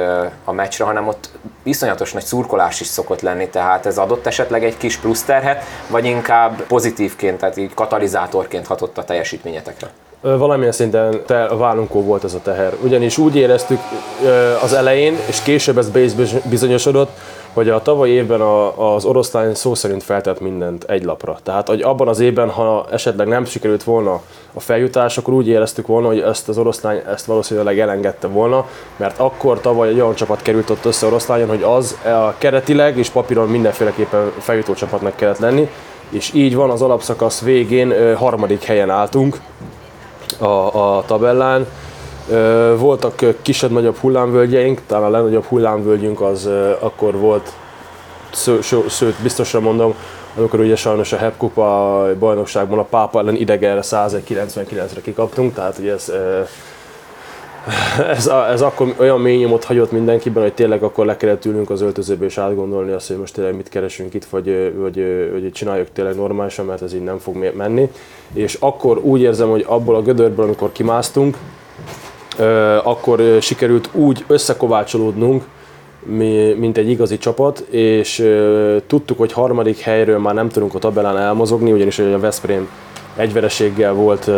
a 0.44 0.52
meccsre, 0.52 0.86
hanem 0.86 1.08
ott 1.08 1.30
iszonyatos 1.64 2.14
nagy 2.14 2.24
szurkolás 2.24 2.80
is 2.82 2.88
szokott 2.88 3.22
lenni, 3.22 3.48
tehát 3.48 3.86
ez 3.86 3.98
adott 3.98 4.26
esetleg 4.26 4.64
egy 4.64 4.78
kis 4.78 4.98
plusz 4.98 5.24
terhet, 5.24 5.64
vagy 5.88 6.06
inkább 6.06 6.62
pozitívként, 6.62 7.38
tehát 7.38 7.58
így 7.58 7.74
katalizátorként 7.74 8.68
hatott 8.68 8.98
a 8.98 9.04
teljesítményetekre? 9.04 9.88
Valamilyen 10.22 10.72
szinten 10.72 11.22
te, 11.26 11.44
a 11.44 11.58
vállunkon 11.58 12.06
volt 12.06 12.24
ez 12.24 12.34
a 12.34 12.42
teher. 12.42 12.74
Ugyanis 12.84 13.18
úgy 13.18 13.36
éreztük 13.36 13.80
az 14.64 14.74
elején, 14.74 15.18
és 15.28 15.42
később 15.42 15.78
ez 15.78 15.90
bizonyosodott, 16.44 17.18
hogy 17.54 17.70
a 17.70 17.82
tavalyi 17.82 18.12
évben 18.12 18.42
a, 18.42 18.94
az 18.94 19.06
oroszlány 19.06 19.54
szó 19.54 19.76
szerint 19.76 20.04
feltett 20.04 20.40
mindent 20.40 20.84
egy 20.84 21.04
lapra. 21.04 21.38
Tehát, 21.44 21.68
hogy 21.68 21.82
abban 21.82 22.08
az 22.08 22.20
évben, 22.20 22.50
ha 22.50 22.86
esetleg 22.92 23.28
nem 23.28 23.46
sikerült 23.46 23.84
volna 23.84 24.22
a 24.54 24.60
feljutás, 24.60 25.18
akkor 25.18 25.34
úgy 25.34 25.48
éreztük 25.48 25.88
volna, 25.88 26.08
hogy 26.08 26.20
ezt 26.20 26.50
az 26.50 26.58
oroszlány 26.58 27.02
ezt 27.08 27.26
valószínűleg 27.26 27.80
elengedte 27.80 28.28
volna, 28.28 28.66
mert 28.96 29.20
akkor 29.20 29.62
tavaly 29.62 29.88
egy 29.88 30.00
olyan 30.00 30.16
csapat 30.16 30.42
került 30.42 30.70
ott 30.70 30.86
össze 30.86 31.06
oroszlányon, 31.06 31.48
hogy 31.48 31.64
az 31.64 31.98
a 32.04 32.36
keretileg 32.38 32.98
és 32.98 33.10
papíron 33.10 33.50
mindenféleképpen 33.50 34.32
feljutó 34.40 34.74
csapatnak 34.74 35.16
kellett 35.16 35.40
lenni, 35.40 35.70
és 36.10 36.34
így 36.34 36.56
van, 36.56 36.70
az 36.70 36.82
alapszakasz 36.82 37.42
végén 37.42 38.16
harmadik 38.16 38.64
helyen 38.64 38.90
álltunk, 38.90 39.40
a, 40.40 40.96
a 40.96 41.04
tabellán. 41.06 41.68
Voltak 42.78 43.26
kisebb-nagyobb 43.42 43.96
hullámvölgyeink, 43.96 44.82
talán 44.88 45.04
a 45.04 45.10
legnagyobb 45.10 45.44
hullámvölgyünk 45.44 46.22
az 46.22 46.50
akkor 46.80 47.18
volt, 47.18 47.54
sző, 48.32 48.62
ső, 48.62 48.84
sőt 48.90 49.22
biztosra 49.22 49.60
mondom, 49.60 49.94
amikor 50.38 50.60
ugye 50.60 50.76
sajnos 50.76 51.14
a 51.14 51.18
HEP 51.18 51.44
bajnokságban 52.20 52.80
a 52.80 52.84
Pápa 52.84 53.20
ellen 53.20 53.36
idegenre 53.36 53.82
199-re 53.84 55.02
kikaptunk, 55.02 55.54
tehát 55.54 55.78
ugye 55.78 55.94
ez, 55.94 56.12
ez, 58.16 58.28
ez 58.52 58.62
akkor 58.62 58.94
olyan 58.98 59.22
mély 59.22 59.38
nyomot 59.38 59.64
hagyott 59.64 59.92
mindenkiben, 59.92 60.44
hogy 60.44 60.54
tényleg 60.54 60.84
akkor 60.84 61.06
le 61.06 61.18
kellett 61.18 61.46
ülnünk 61.46 61.70
az 61.70 61.82
öltözőbe 61.82 62.26
és 62.26 62.38
átgondolni 62.38 62.92
azt, 62.92 63.08
hogy 63.08 63.18
most 63.18 63.34
tényleg 63.34 63.56
mit 63.56 63.70
keresünk 63.70 64.14
itt, 64.14 64.26
vagy, 64.26 64.74
vagy, 64.76 65.30
vagy 65.32 65.52
csináljuk 65.52 65.88
tényleg 65.94 66.16
normálisan, 66.16 66.66
mert 66.66 66.82
ez 66.82 66.94
így 66.94 67.04
nem 67.04 67.18
fog 67.18 67.52
menni. 67.56 67.92
És 68.34 68.58
akkor 68.60 68.98
úgy 68.98 69.22
érzem, 69.22 69.50
hogy 69.50 69.66
abból 69.68 69.96
a 69.96 70.02
gödörből, 70.02 70.46
amikor 70.46 70.72
kimásztunk, 70.72 71.38
akkor 72.84 73.20
ö, 73.20 73.40
sikerült 73.40 73.90
úgy 73.94 74.24
összekovácsolódnunk, 74.28 75.44
mi, 76.04 76.56
mint 76.58 76.78
egy 76.78 76.90
igazi 76.90 77.18
csapat, 77.18 77.60
és 77.70 78.20
ö, 78.20 78.78
tudtuk, 78.88 79.18
hogy 79.18 79.32
harmadik 79.32 79.80
helyről 79.80 80.20
már 80.20 80.34
nem 80.34 80.50
tudunk 80.50 80.74
a 80.76 80.80
tabellán 80.80 81.18
elmozogni, 81.18 81.72
ugyanis 81.72 82.00
a 82.00 82.20
Veszprém 82.20 82.70
egy 83.16 83.34
vereséggel 83.34 83.94
volt 83.94 84.28
uh, 84.28 84.36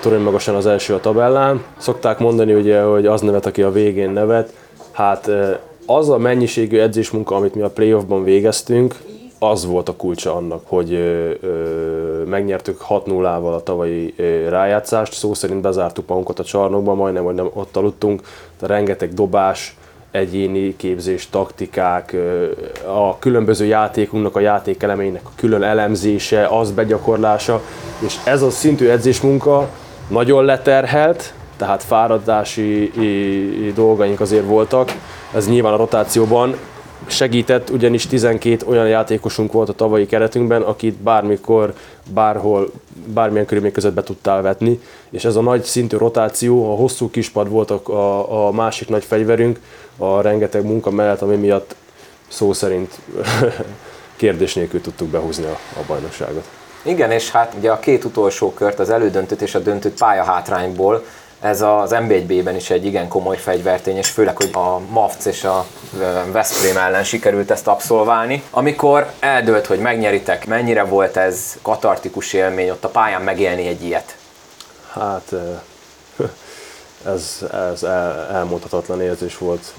torony 0.00 0.20
magasan 0.20 0.54
az 0.54 0.66
első 0.66 0.94
a 0.94 1.00
tabellán. 1.00 1.62
Szokták 1.76 2.18
mondani 2.18 2.54
ugye, 2.54 2.82
hogy 2.82 3.06
az 3.06 3.20
nevet, 3.20 3.46
aki 3.46 3.62
a 3.62 3.72
végén 3.72 4.10
nevet. 4.10 4.52
Hát 4.92 5.26
ö, 5.26 5.50
az 5.86 6.08
a 6.10 6.18
mennyiségű 6.18 6.78
edzésmunka, 6.78 7.34
amit 7.34 7.54
mi 7.54 7.62
a 7.62 7.70
playoffban 7.70 8.24
végeztünk, 8.24 8.94
az 9.42 9.66
volt 9.66 9.88
a 9.88 9.96
kulcsa 9.96 10.34
annak, 10.34 10.62
hogy 10.66 10.92
ö, 10.92 11.30
ö, 11.40 12.22
megnyertük 12.24 12.84
6-0-val 12.88 13.54
a 13.54 13.62
tavalyi 13.62 14.14
ö, 14.16 14.48
rájátszást, 14.48 15.12
szó 15.12 15.34
szerint 15.34 15.60
bezártuk 15.60 16.08
magunkat 16.08 16.38
a 16.38 16.44
csarnokba, 16.44 16.94
majdnem, 16.94 17.24
hogy 17.24 17.34
nem 17.34 17.50
ott 17.52 17.76
aludtunk, 17.76 18.22
de 18.60 18.66
rengeteg 18.66 19.14
dobás, 19.14 19.76
egyéni 20.10 20.76
képzés, 20.76 21.28
taktikák, 21.30 22.12
ö, 22.12 22.50
a 22.86 23.18
különböző 23.18 23.64
játékunknak, 23.64 24.36
a 24.36 24.40
játékelemeinek 24.40 25.22
a 25.24 25.30
külön 25.36 25.62
elemzése, 25.62 26.46
az 26.46 26.70
begyakorlása, 26.70 27.60
és 27.98 28.16
ez 28.24 28.42
a 28.42 28.50
szintű 28.50 28.88
edzésmunka 28.88 29.68
nagyon 30.08 30.44
leterhelt, 30.44 31.34
tehát 31.56 31.82
fáradási 31.82 32.92
dolgaink 33.74 34.20
azért 34.20 34.46
voltak, 34.46 34.92
ez 35.34 35.48
nyilván 35.48 35.72
a 35.72 35.76
rotációban 35.76 36.56
segített, 37.06 37.70
ugyanis 37.70 38.06
12 38.06 38.66
olyan 38.66 38.88
játékosunk 38.88 39.52
volt 39.52 39.68
a 39.68 39.72
tavalyi 39.72 40.06
keretünkben, 40.06 40.62
akit 40.62 40.94
bármikor, 40.94 41.74
bárhol, 42.12 42.70
bármilyen 43.06 43.46
körülmények 43.46 43.74
között 43.74 43.94
be 43.94 44.02
tudtál 44.02 44.42
vetni, 44.42 44.80
és 45.10 45.24
ez 45.24 45.36
a 45.36 45.40
nagy 45.40 45.62
szintű 45.62 45.96
rotáció, 45.96 46.72
a 46.72 46.76
hosszú 46.76 47.10
kispad 47.10 47.48
volt 47.48 47.70
a, 47.70 47.80
a, 47.86 48.46
a 48.46 48.50
másik 48.50 48.88
nagy 48.88 49.04
fegyverünk, 49.04 49.60
a 49.96 50.20
rengeteg 50.20 50.64
munka 50.64 50.90
mellett, 50.90 51.22
ami 51.22 51.36
miatt 51.36 51.74
szó 52.28 52.52
szerint 52.52 52.98
kérdés 54.16 54.54
nélkül 54.54 54.80
tudtuk 54.80 55.08
behúzni 55.08 55.44
a, 55.44 55.58
a 55.80 55.84
bajnokságot. 55.86 56.44
Igen, 56.82 57.10
és 57.10 57.30
hát 57.30 57.54
ugye 57.58 57.70
a 57.70 57.78
két 57.78 58.04
utolsó 58.04 58.52
kört, 58.52 58.78
az 58.78 58.90
elődöntőt 58.90 59.42
és 59.42 59.54
a 59.54 59.58
döntőt 59.58 59.98
pályahátrányból, 59.98 61.04
ez 61.42 61.60
az 61.60 61.90
NB1B-ben 61.94 62.56
is 62.56 62.70
egy 62.70 62.84
igen 62.84 63.08
komoly 63.08 63.36
fegyvertény, 63.36 63.96
és 63.96 64.08
főleg, 64.08 64.36
hogy 64.36 64.50
a 64.52 64.78
Mavc 64.78 65.24
és 65.24 65.44
a 65.44 65.66
Veszprém 66.32 66.76
ellen 66.76 67.04
sikerült 67.04 67.50
ezt 67.50 67.66
abszolválni. 67.66 68.42
Amikor 68.50 69.10
eldőlt, 69.18 69.66
hogy 69.66 69.78
megnyeritek, 69.78 70.46
mennyire 70.46 70.84
volt 70.84 71.16
ez 71.16 71.56
katartikus 71.62 72.32
élmény 72.32 72.70
ott 72.70 72.84
a 72.84 72.88
pályán 72.88 73.22
megélni 73.22 73.66
egy 73.66 73.84
ilyet? 73.84 74.16
Hát 74.92 75.32
ez, 77.14 77.46
ez 77.72 77.82
el, 77.82 78.26
elmondhatatlan 78.32 79.00
érzés 79.00 79.38
volt, 79.38 79.72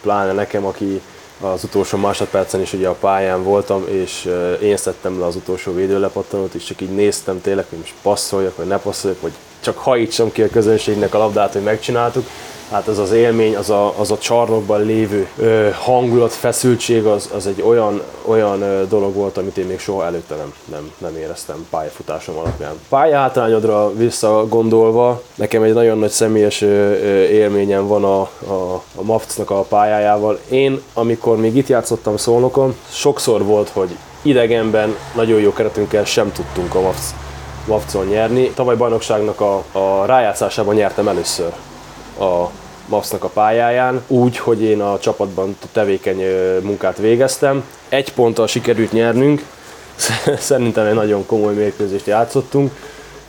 pláne 0.00 0.32
nekem, 0.32 0.64
aki 0.64 1.02
az 1.40 1.64
utolsó 1.64 1.98
másodpercen 1.98 2.60
is 2.60 2.72
ugye 2.72 2.88
a 2.88 2.94
pályán 2.94 3.42
voltam, 3.42 3.84
és 3.88 4.30
én 4.62 4.76
szedtem 4.76 5.20
le 5.20 5.26
az 5.26 5.36
utolsó 5.36 5.74
védőlepattanót, 5.74 6.54
és 6.54 6.64
csak 6.64 6.80
így 6.80 6.94
néztem 6.94 7.40
tényleg, 7.40 7.64
hogy 7.68 7.78
most 7.78 7.94
passzoljak, 8.02 8.56
vagy 8.56 8.66
ne 8.66 8.78
passzoljak, 8.78 9.20
vagy 9.20 9.32
csak 9.66 9.78
hajítsam 9.78 10.32
ki 10.32 10.42
a 10.42 10.48
közönségnek 10.48 11.14
a 11.14 11.18
labdát, 11.18 11.52
hogy 11.52 11.62
megcsináltuk. 11.62 12.26
Hát 12.70 12.88
ez 12.88 12.98
az 12.98 13.12
élmény, 13.12 13.56
az 13.56 13.70
a, 13.70 13.94
az 13.98 14.10
a 14.10 14.18
csarnokban 14.18 14.84
lévő 14.84 15.28
ö, 15.36 15.68
hangulat, 15.72 16.32
feszültség, 16.32 17.04
az, 17.04 17.30
az 17.34 17.46
egy 17.46 17.62
olyan, 17.62 18.02
olyan 18.24 18.62
ö, 18.62 18.82
dolog 18.88 19.14
volt, 19.14 19.36
amit 19.36 19.56
én 19.56 19.66
még 19.66 19.78
soha 19.78 20.04
előtte 20.04 20.34
nem, 20.34 20.54
nem, 20.70 20.90
nem 20.98 21.16
éreztem 21.16 21.66
pályafutásom 21.70 22.36
alapján. 22.36 22.72
Pályahátrányodra 22.88 23.92
visszagondolva, 23.94 25.22
nekem 25.34 25.62
egy 25.62 25.72
nagyon 25.72 25.98
nagy 25.98 26.10
személyes 26.10 26.62
ö, 26.62 26.66
ö, 26.66 27.22
élményem 27.22 27.86
van 27.86 28.04
a, 28.04 28.20
a, 28.46 28.82
a 28.94 29.02
MAFC-nak 29.02 29.50
a 29.50 29.60
pályájával. 29.60 30.38
Én, 30.48 30.82
amikor 30.94 31.36
még 31.36 31.56
itt 31.56 31.68
játszottam 31.68 32.16
Szolnokon, 32.16 32.76
sokszor 32.90 33.44
volt, 33.44 33.68
hogy 33.68 33.96
idegenben 34.22 34.96
nagyon 35.14 35.40
jó 35.40 35.52
keretünkkel 35.52 36.04
sem 36.04 36.32
tudtunk 36.32 36.74
a 36.74 36.80
MAFC 36.80 37.25
Mavcon 37.66 38.06
nyerni. 38.06 38.50
Tavaly 38.50 38.76
bajnokságnak 38.76 39.40
a, 39.40 39.64
a 39.72 40.04
rájátszásában 40.06 40.74
nyertem 40.74 41.08
először 41.08 41.52
a 42.18 42.50
MAFC-nak 42.88 43.24
a 43.24 43.28
pályáján, 43.28 44.02
úgy, 44.06 44.38
hogy 44.38 44.62
én 44.62 44.80
a 44.80 44.98
csapatban 44.98 45.56
tevékeny 45.72 46.22
munkát 46.62 46.98
végeztem. 46.98 47.64
Egy 47.88 48.12
ponttal 48.12 48.46
sikerült 48.46 48.92
nyernünk, 48.92 49.44
szerintem 50.38 50.86
egy 50.86 50.94
nagyon 50.94 51.26
komoly 51.26 51.54
mérkőzést 51.54 52.06
játszottunk, 52.06 52.72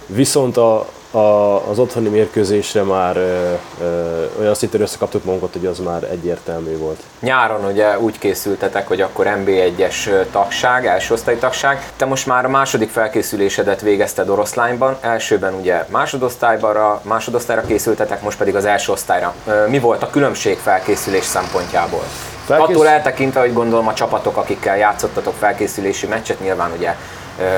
viszont 0.06 0.58
a, 0.58 0.88
a, 1.18 1.70
az 1.70 1.80
otthoni 1.80 2.10
mérkőzésre 2.10 2.84
már 2.84 3.18
ö, 3.18 3.54
ö, 3.82 4.26
olyan 4.40 4.54
szinten 4.54 4.82
összekaptuk 4.82 5.24
magunkat, 5.24 5.54
hogy 5.54 5.66
az 5.66 5.80
már 5.80 6.04
egyértelmű 6.04 6.78
volt. 6.78 7.00
Nyáron 7.20 7.66
ugye 7.66 8.00
úgy 8.00 8.20
készültetek, 8.20 8.88
hogy 8.88 9.02
akkor 9.02 9.26
MB1-es 9.46 10.26
tagság, 10.32 10.86
első 10.86 11.14
osztály 11.14 11.38
tagság. 11.38 11.92
Te 11.96 12.06
most 12.06 12.26
már 12.26 12.46
a 12.46 12.50
második 12.50 12.90
felkészülésedet 12.90 13.82
végezted 13.82 14.30
oroszlányban, 14.30 14.98
elsőben 15.02 15.54
ugye 15.54 15.86
másodosztályra, 15.90 17.02
másodosztályra 17.04 17.62
készültetek, 17.62 18.22
most 18.22 18.38
pedig 18.38 18.56
az 18.56 18.66
első 18.66 18.92
osztályra. 18.92 19.34
Mi 19.68 19.80
volt 19.80 20.04
a 20.04 20.10
különbség 20.10 20.58
felkészülés 20.58 21.24
szempontjából? 21.24 22.04
Felkész- 22.46 22.76
Attól 22.76 22.88
eltekintve, 22.88 23.40
hogy 23.40 23.54
gondolom 23.54 23.88
a 23.88 23.94
csapatok, 23.94 24.38
akikkel 24.38 24.78
játszottatok 24.78 25.34
felkészülési 25.40 26.08
meccset, 26.08 26.40
nyilván 26.40 26.72
ugye 26.78 26.96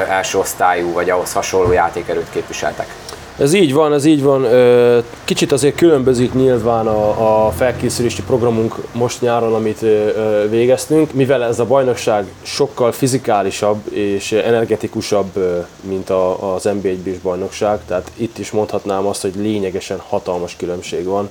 első 0.09 0.37
osztályú 0.37 0.93
vagy 0.93 1.09
ahhoz 1.09 1.33
hasonló 1.33 1.71
játékerőt 1.71 2.29
képviseltek. 2.29 2.87
Ez 3.39 3.53
így 3.53 3.73
van, 3.73 3.93
ez 3.93 4.05
így 4.05 4.23
van. 4.23 4.45
Kicsit 5.23 5.51
azért 5.51 5.75
különbözik 5.75 6.33
nyilván 6.33 6.87
a, 6.87 7.51
felkészülési 7.51 8.23
programunk 8.23 8.75
most 8.91 9.21
nyáron, 9.21 9.53
amit 9.53 9.85
végeztünk, 10.49 11.13
mivel 11.13 11.43
ez 11.43 11.59
a 11.59 11.65
bajnokság 11.65 12.25
sokkal 12.41 12.91
fizikálisabb 12.91 13.81
és 13.89 14.31
energetikusabb, 14.31 15.31
mint 15.81 16.09
az 16.09 16.69
NB1-es 16.81 17.17
bajnokság, 17.21 17.79
tehát 17.87 18.11
itt 18.15 18.37
is 18.37 18.51
mondhatnám 18.51 19.05
azt, 19.05 19.21
hogy 19.21 19.33
lényegesen 19.35 20.01
hatalmas 20.07 20.55
különbség 20.55 21.05
van 21.05 21.29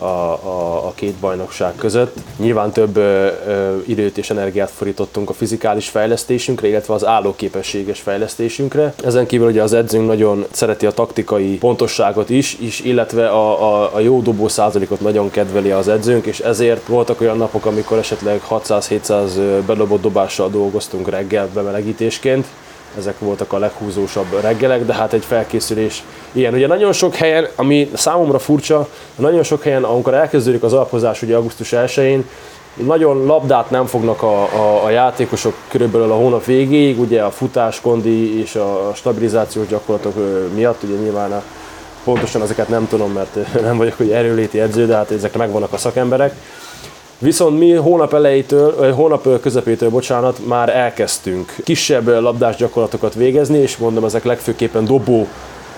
a, 0.00 0.04
a, 0.04 0.86
a 0.86 0.92
két 0.94 1.14
bajnokság 1.14 1.74
között. 1.76 2.16
Nyilván 2.36 2.72
több 2.72 2.96
ö, 2.96 3.28
ö, 3.46 3.76
időt 3.86 4.18
és 4.18 4.30
energiát 4.30 4.70
fordítottunk 4.70 5.28
a 5.28 5.32
fizikális 5.32 5.88
fejlesztésünkre, 5.88 6.68
illetve 6.68 6.94
az 6.94 7.06
állóképességes 7.06 8.00
fejlesztésünkre. 8.00 8.94
Ezen 9.04 9.26
kívül 9.26 9.48
ugye 9.48 9.62
az 9.62 9.72
edzőnk 9.72 10.06
nagyon 10.06 10.46
szereti 10.50 10.86
a 10.86 10.90
taktikai 10.90 11.58
pontosságot 11.58 12.30
is, 12.30 12.56
is 12.60 12.80
illetve 12.80 13.28
a, 13.28 13.72
a, 13.74 13.94
a 13.94 14.00
jó 14.00 14.20
dobó 14.20 14.48
százalékot 14.48 15.00
nagyon 15.00 15.30
kedveli 15.30 15.70
az 15.70 15.88
edzőnk, 15.88 16.26
és 16.26 16.40
ezért 16.40 16.86
voltak 16.86 17.20
olyan 17.20 17.36
napok, 17.36 17.66
amikor 17.66 17.98
esetleg 17.98 18.42
600-700 18.50 19.62
bedobott 19.66 20.02
dobással 20.02 20.50
dolgoztunk 20.50 21.08
reggel 21.08 21.48
bemelegítésként, 21.54 22.46
ezek 22.98 23.18
voltak 23.18 23.52
a 23.52 23.58
leghúzósabb 23.58 24.40
reggelek, 24.40 24.84
de 24.84 24.94
hát 24.94 25.12
egy 25.12 25.24
felkészülés 25.24 26.02
ilyen. 26.32 26.54
Ugye 26.54 26.66
nagyon 26.66 26.92
sok 26.92 27.14
helyen, 27.14 27.48
ami 27.56 27.90
számomra 27.94 28.38
furcsa, 28.38 28.88
nagyon 29.16 29.42
sok 29.42 29.62
helyen, 29.62 29.84
amikor 29.84 30.14
elkezdődik 30.14 30.62
az 30.62 30.72
alapozás 30.72 31.22
ugye 31.22 31.36
augusztus 31.36 31.68
1-én, 31.72 32.24
nagyon 32.74 33.26
labdát 33.26 33.70
nem 33.70 33.86
fognak 33.86 34.22
a, 34.22 34.42
a, 34.42 34.84
a 34.84 34.90
játékosok 34.90 35.54
körülbelül 35.68 36.10
a 36.10 36.14
hónap 36.14 36.44
végéig, 36.44 37.00
ugye 37.00 37.22
a 37.22 37.30
futás, 37.30 37.80
kondi 37.80 38.40
és 38.40 38.54
a 38.54 38.92
stabilizációs 38.94 39.66
gyakorlatok 39.66 40.14
miatt, 40.54 40.82
ugye 40.82 40.94
nyilván 40.94 41.32
a, 41.32 41.42
pontosan 42.04 42.42
ezeket 42.42 42.68
nem 42.68 42.88
tudom, 42.88 43.12
mert 43.12 43.62
nem 43.62 43.76
vagyok 43.76 43.94
hogy 43.96 44.10
erőléti 44.10 44.60
edző, 44.60 44.86
de 44.86 44.94
hát 44.94 45.10
ezek 45.10 45.36
megvannak 45.36 45.72
a 45.72 45.76
szakemberek. 45.76 46.34
Viszont 47.22 47.58
mi 47.58 47.72
hónap 47.72 48.14
elejétől, 48.14 48.92
hónap 48.92 49.40
közepétől, 49.40 49.90
bocsánat, 49.90 50.46
már 50.46 50.68
elkezdtünk 50.76 51.54
kisebb 51.64 52.08
labdás 52.08 52.56
gyakorlatokat 52.56 53.14
végezni, 53.14 53.58
és 53.58 53.76
mondom, 53.76 54.04
ezek 54.04 54.24
legfőképpen 54.24 54.84
dobó 54.84 55.26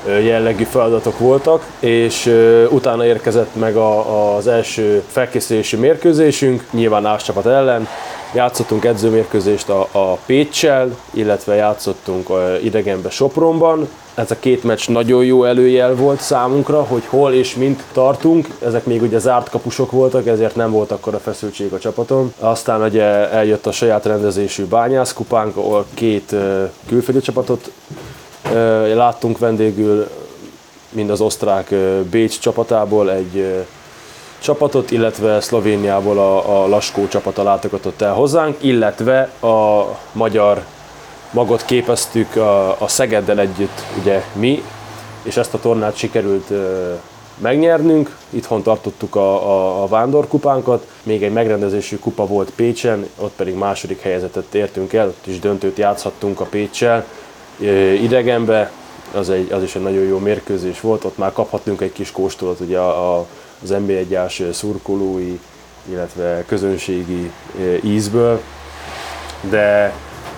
jellegű 0.06 0.64
feladatok 0.64 1.18
voltak, 1.18 1.66
és 1.78 2.26
utána 2.70 3.06
érkezett 3.06 3.54
meg 3.54 3.76
a, 3.76 4.34
az 4.36 4.46
első 4.46 5.02
felkészülési 5.06 5.76
mérkőzésünk, 5.76 6.66
nyilván 6.70 7.06
Ás 7.06 7.22
csapat 7.22 7.46
ellen, 7.46 7.88
játszottunk 8.34 8.84
edzőmérkőzést 8.84 9.68
a, 9.68 9.88
a 9.92 10.18
Pécsel, 10.26 10.96
illetve 11.10 11.54
játszottunk 11.54 12.28
idegenbe 12.62 13.10
Sopronban. 13.10 13.88
Ez 14.14 14.30
a 14.30 14.36
két 14.40 14.64
meccs 14.64 14.88
nagyon 14.88 15.24
jó 15.24 15.44
előjel 15.44 15.94
volt 15.94 16.20
számunkra, 16.20 16.82
hogy 16.82 17.04
hol 17.06 17.32
és 17.32 17.54
mint 17.54 17.82
tartunk. 17.92 18.48
Ezek 18.64 18.84
még 18.84 19.02
ugye 19.02 19.18
zárt 19.18 19.48
kapusok 19.48 19.90
voltak, 19.90 20.26
ezért 20.26 20.56
nem 20.56 20.70
volt 20.70 20.90
akkor 20.90 21.14
a 21.14 21.18
feszültség 21.18 21.72
a 21.72 21.78
csapaton. 21.78 22.34
Aztán 22.38 22.82
ugye 22.82 23.02
eljött 23.30 23.66
a 23.66 23.72
saját 23.72 24.06
rendezésű 24.06 24.64
bányászkupánk, 24.64 25.56
ahol 25.56 25.86
két 25.94 26.34
külföldi 26.88 27.20
csapatot 27.20 27.70
láttunk 28.94 29.38
vendégül, 29.38 30.08
mind 30.90 31.10
az 31.10 31.20
osztrák 31.20 31.74
Bécs 32.10 32.38
csapatából 32.38 33.12
egy 33.12 33.64
csapatot, 34.38 34.90
illetve 34.90 35.40
Szlovéniából 35.40 36.18
a, 36.18 36.62
a 36.62 36.68
Laskó 36.68 37.08
csapata 37.08 37.42
látogatott 37.42 38.00
el 38.00 38.12
hozzánk, 38.12 38.56
illetve 38.60 39.30
a 39.40 39.84
magyar 40.12 40.64
magot 41.32 41.64
képeztük 41.64 42.36
a, 42.36 42.80
a 42.80 42.88
Szegeddel 42.88 43.40
együtt, 43.40 43.82
ugye 44.00 44.22
mi, 44.32 44.62
és 45.22 45.36
ezt 45.36 45.54
a 45.54 45.60
tornát 45.60 45.96
sikerült 45.96 46.50
ö, 46.50 46.92
megnyernünk. 47.38 48.16
Itthon 48.30 48.62
tartottuk 48.62 49.14
a, 49.16 49.50
a, 49.50 49.82
a 49.82 49.86
vándorkupánkat, 49.86 50.86
még 51.02 51.22
egy 51.22 51.32
megrendezésű 51.32 51.98
kupa 51.98 52.26
volt 52.26 52.50
Pécsen, 52.50 53.08
ott 53.18 53.32
pedig 53.36 53.54
második 53.54 54.00
helyezetet 54.00 54.54
értünk 54.54 54.92
el, 54.92 55.06
ott 55.06 55.26
is 55.26 55.38
döntőt 55.38 55.78
játszhattunk 55.78 56.40
a 56.40 56.44
Pécsel. 56.44 57.04
Ö, 57.60 57.92
idegenbe, 57.92 58.70
az, 59.14 59.30
egy, 59.30 59.52
az 59.52 59.62
is 59.62 59.74
egy 59.74 59.82
nagyon 59.82 60.04
jó 60.04 60.18
mérkőzés 60.18 60.80
volt, 60.80 61.04
ott 61.04 61.18
már 61.18 61.32
kaphattunk 61.32 61.80
egy 61.80 61.92
kis 61.92 62.10
kóstolat 62.10 62.60
ugye 62.60 62.78
a, 62.78 63.18
a, 63.18 63.26
az 63.62 63.74
NB1-ás 63.86 64.42
szurkolói, 64.52 65.38
illetve 65.90 66.44
közönségi 66.46 67.30
ízből, 67.82 68.40
de 69.50 69.92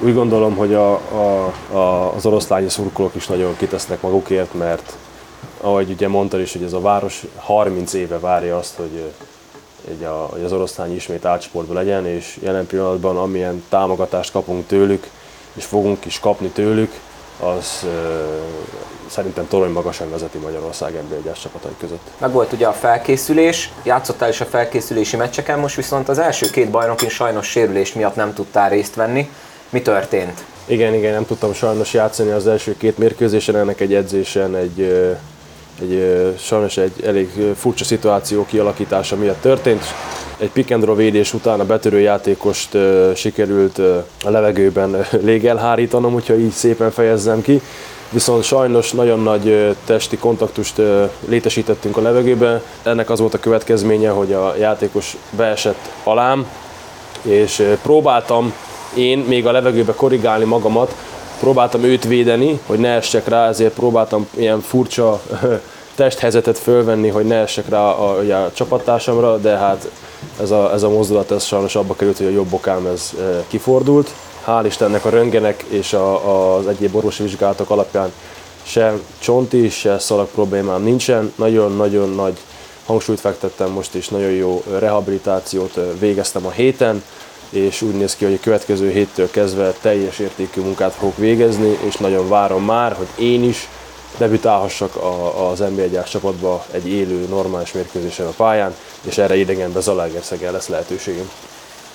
úgy 0.04 0.14
gondolom, 0.14 0.56
hogy 0.56 0.74
a, 0.74 0.92
a, 0.94 1.52
a, 1.72 2.14
az 2.14 2.26
oroszlányi 2.26 2.68
szurkolók 2.68 3.14
is 3.14 3.26
nagyon 3.26 3.56
kitesznek 3.56 4.00
magukért, 4.00 4.54
mert 4.54 4.92
ahogy 5.60 5.90
ugye 5.90 6.08
mondtad 6.08 6.40
is, 6.40 6.52
hogy 6.52 6.62
ez 6.62 6.72
a 6.72 6.80
város 6.80 7.22
30 7.36 7.92
éve 7.92 8.18
várja 8.18 8.56
azt, 8.56 8.76
hogy, 8.76 9.12
hogy, 9.86 10.04
a, 10.04 10.28
hogy 10.32 10.42
az 10.42 10.52
oroszlány 10.52 10.94
ismét 10.94 11.24
átsportban 11.24 11.76
legyen, 11.76 12.06
és 12.06 12.38
jelen 12.42 12.66
pillanatban 12.66 13.16
amilyen 13.16 13.64
támogatást 13.68 14.32
kapunk 14.32 14.66
tőlük, 14.66 15.10
és 15.54 15.64
fogunk 15.64 16.04
is 16.04 16.20
kapni 16.20 16.48
tőlük, 16.48 16.92
az 17.40 17.80
ö, 17.84 18.24
szerintem 19.06 19.48
torony 19.48 19.70
magasan 19.70 20.10
vezeti 20.10 20.38
Magyarország 20.38 20.92
nb 20.92 21.12
1 21.26 21.32
csapatai 21.32 21.74
között. 21.78 22.10
Meg 22.18 22.32
volt 22.32 22.52
ugye 22.52 22.66
a 22.66 22.72
felkészülés, 22.72 23.72
játszottál 23.82 24.28
is 24.28 24.40
a 24.40 24.44
felkészülési 24.44 25.16
meccseken, 25.16 25.58
most 25.58 25.76
viszont 25.76 26.08
az 26.08 26.18
első 26.18 26.50
két 26.50 26.70
bajnokin 26.70 27.08
sajnos 27.08 27.46
sérülés 27.46 27.92
miatt 27.92 28.16
nem 28.16 28.34
tudtál 28.34 28.68
részt 28.68 28.94
venni. 28.94 29.30
Mi 29.70 29.82
történt? 29.82 30.44
Igen, 30.66 30.94
igen, 30.94 31.12
nem 31.12 31.26
tudtam 31.26 31.52
sajnos 31.52 31.92
játszani 31.92 32.30
az 32.30 32.46
első 32.46 32.76
két 32.76 32.98
mérkőzésen, 32.98 33.56
ennek 33.56 33.80
egy 33.80 33.94
edzésen 33.94 34.56
egy, 34.56 34.80
egy 35.80 36.34
sajnos 36.38 36.76
egy 36.76 36.92
elég 37.04 37.30
furcsa 37.56 37.84
szituáció 37.84 38.46
kialakítása 38.46 39.16
miatt 39.16 39.40
történt. 39.40 39.82
Egy 40.38 40.50
pick 40.50 40.70
and 40.70 40.84
roll 40.84 40.96
védés 40.96 41.34
után 41.34 41.60
a 41.60 41.64
betörő 41.64 42.00
játékost 42.00 42.76
sikerült 43.14 43.78
a 44.24 44.30
levegőben 44.30 45.06
légelhárítanom, 45.22 46.12
hogyha 46.12 46.36
így 46.36 46.50
szépen 46.50 46.90
fejezzem 46.90 47.42
ki. 47.42 47.60
Viszont 48.10 48.44
sajnos 48.44 48.92
nagyon 48.92 49.20
nagy 49.22 49.76
testi 49.84 50.16
kontaktust 50.16 50.80
létesítettünk 51.28 51.96
a 51.96 52.00
levegőben. 52.00 52.60
Ennek 52.82 53.10
az 53.10 53.20
volt 53.20 53.34
a 53.34 53.38
következménye, 53.38 54.10
hogy 54.10 54.32
a 54.32 54.54
játékos 54.58 55.16
beesett 55.30 55.90
alám, 56.04 56.46
és 57.22 57.62
próbáltam 57.82 58.52
én 58.94 59.18
még 59.18 59.46
a 59.46 59.52
levegőbe 59.52 59.94
korrigálni 59.94 60.44
magamat, 60.44 60.94
próbáltam 61.40 61.82
őt 61.82 62.04
védeni, 62.04 62.60
hogy 62.66 62.78
ne 62.78 62.88
essek 62.88 63.28
rá, 63.28 63.48
ezért 63.48 63.74
próbáltam 63.74 64.28
ilyen 64.36 64.60
furcsa 64.60 65.20
testhelyzetet 65.94 66.58
fölvenni, 66.58 67.08
hogy 67.08 67.24
ne 67.24 67.36
essek 67.36 67.68
rá 67.68 67.80
a, 67.80 68.18
a 68.44 68.52
csapattársamra, 68.52 69.36
de 69.36 69.56
hát 69.56 69.90
ez 70.40 70.50
a, 70.50 70.72
ez 70.72 70.82
a 70.82 70.88
mozdulat 70.88 71.30
ez 71.30 71.44
sajnos 71.44 71.76
abba 71.76 71.94
került, 71.94 72.16
hogy 72.16 72.26
a 72.26 72.30
jobb 72.30 72.46
bokám 72.46 72.86
ez 72.86 73.12
e, 73.18 73.44
kifordult. 73.48 74.10
Hál' 74.46 74.64
Istennek 74.66 75.04
a 75.04 75.10
röngenek 75.10 75.64
és 75.68 75.92
a, 75.92 76.56
az 76.56 76.66
egyéb 76.66 76.94
orvosi 76.96 77.22
vizsgálatok 77.22 77.70
alapján 77.70 78.12
se 78.62 78.92
csonti, 79.18 79.68
se 79.68 79.98
szalag 79.98 80.28
problémám 80.28 80.82
nincsen. 80.82 81.32
Nagyon-nagyon 81.36 82.10
nagy 82.10 82.38
hangsúlyt 82.86 83.20
fektettem 83.20 83.70
most 83.70 83.94
is, 83.94 84.08
nagyon 84.08 84.30
jó 84.30 84.62
rehabilitációt 84.78 85.78
végeztem 85.98 86.46
a 86.46 86.50
héten, 86.50 87.02
és 87.54 87.82
úgy 87.82 87.94
néz 87.94 88.16
ki, 88.16 88.24
hogy 88.24 88.34
a 88.34 88.42
következő 88.42 88.90
héttől 88.90 89.30
kezdve 89.30 89.72
teljes 89.80 90.18
értékű 90.18 90.60
munkát 90.60 90.92
fogok 90.92 91.16
végezni, 91.16 91.78
és 91.86 91.96
nagyon 91.96 92.28
várom 92.28 92.64
már, 92.64 92.92
hogy 92.92 93.24
én 93.24 93.44
is 93.44 93.68
debütálhassak 94.18 94.96
a, 94.96 95.50
az 95.50 95.62
NB1 95.62 96.10
csapatba 96.10 96.66
egy 96.70 96.88
élő, 96.88 97.26
normális 97.28 97.72
mérkőzésen 97.72 98.26
a 98.26 98.30
pályán, 98.36 98.74
és 99.02 99.18
erre 99.18 99.36
idegenben 99.36 99.82
Zalaegerszegen 99.82 100.52
lesz 100.52 100.68
lehetőségem. 100.68 101.30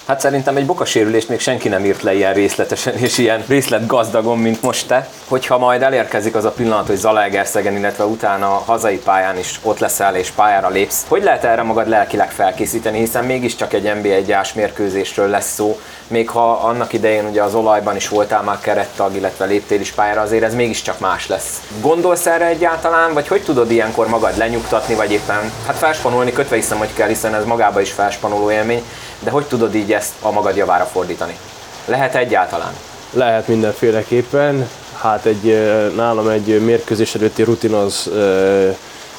Hát 0.10 0.20
szerintem 0.20 0.56
egy 0.58 0.66
bokasérülést 0.66 1.30
még 1.30 1.40
senki 1.40 1.68
nem 1.68 1.86
írt 1.86 2.02
le 2.02 2.14
ilyen 2.14 2.34
részletesen 2.34 2.98
és 2.98 3.18
ilyen 3.18 3.44
részletgazdagon, 3.48 4.38
mint 4.38 4.62
most 4.62 4.88
te. 4.88 5.08
Hogyha 5.28 5.58
majd 5.58 5.82
elérkezik 5.82 6.36
az 6.36 6.46
a 6.46 6.52
pillanat, 6.52 6.88
hogy 6.88 6.96
Zalaegerszegen, 6.96 7.78
illetve 7.78 8.04
utána 8.04 8.46
a 8.46 8.64
hazai 8.66 8.98
pályán 8.98 9.38
is 9.38 9.60
ott 9.64 9.80
leszel 9.80 10.16
és 10.16 10.30
pályára 10.30 10.70
lépsz, 10.70 11.06
hogy 11.08 11.24
lehet 11.24 11.44
erre 11.44 11.62
magad 11.62 11.88
lelkileg 11.88 12.32
felkészíteni, 12.32 13.00
hiszen 13.00 13.26
mégiscsak 13.26 13.74
egy 13.74 13.92
NB1-ás 13.96 14.54
mérkőzésről 14.54 15.28
lesz 15.28 15.54
szó, 15.54 15.80
még 16.08 16.30
ha 16.30 16.52
annak 16.52 16.94
idején 16.94 17.26
ugye 17.26 17.44
az 17.44 17.56
olajban 17.56 17.96
is 17.96 18.08
voltál 18.08 18.42
már 18.42 18.60
kerettag, 18.60 19.16
illetve 19.16 19.46
léptél 19.46 19.80
is 19.80 19.92
pályára, 19.92 20.22
azért 20.22 20.44
ez 20.44 20.56
mégiscsak 20.56 21.00
más 21.00 21.28
lesz. 21.28 21.62
Gondolsz 21.82 22.26
erre 22.26 22.46
egyáltalán, 22.46 23.14
vagy 23.14 23.28
hogy 23.28 23.44
tudod 23.44 23.72
ilyenkor 23.72 24.08
magad 24.08 24.38
lenyugtatni, 24.38 24.96
vagy 24.96 25.12
éppen 25.12 25.52
hát 25.66 25.78
felspanolni, 25.78 26.32
kötve 26.32 26.56
hiszem, 26.56 26.78
hogy 26.78 26.94
kell, 26.94 27.08
hiszen 27.08 27.36
ez 27.36 27.46
magába 27.46 27.82
is 27.82 27.92
felspanoló 27.92 28.52
élmény, 28.52 28.84
de 29.20 29.30
hogy 29.30 29.46
tudod 29.46 29.76
így 29.76 29.94
ezt 29.94 30.14
a 30.22 30.32
magad 30.32 30.56
javára 30.56 30.86
fordítani? 30.86 31.38
Lehet 31.86 32.16
egyáltalán? 32.16 32.74
Lehet 33.14 33.48
mindenféleképpen. 33.48 34.70
Hát 34.98 35.26
egy, 35.26 35.70
nálam 35.96 36.28
egy 36.28 36.66
mérkőzés 36.66 37.16
előtti 37.16 37.44
rutin 37.44 37.74
az 37.74 38.10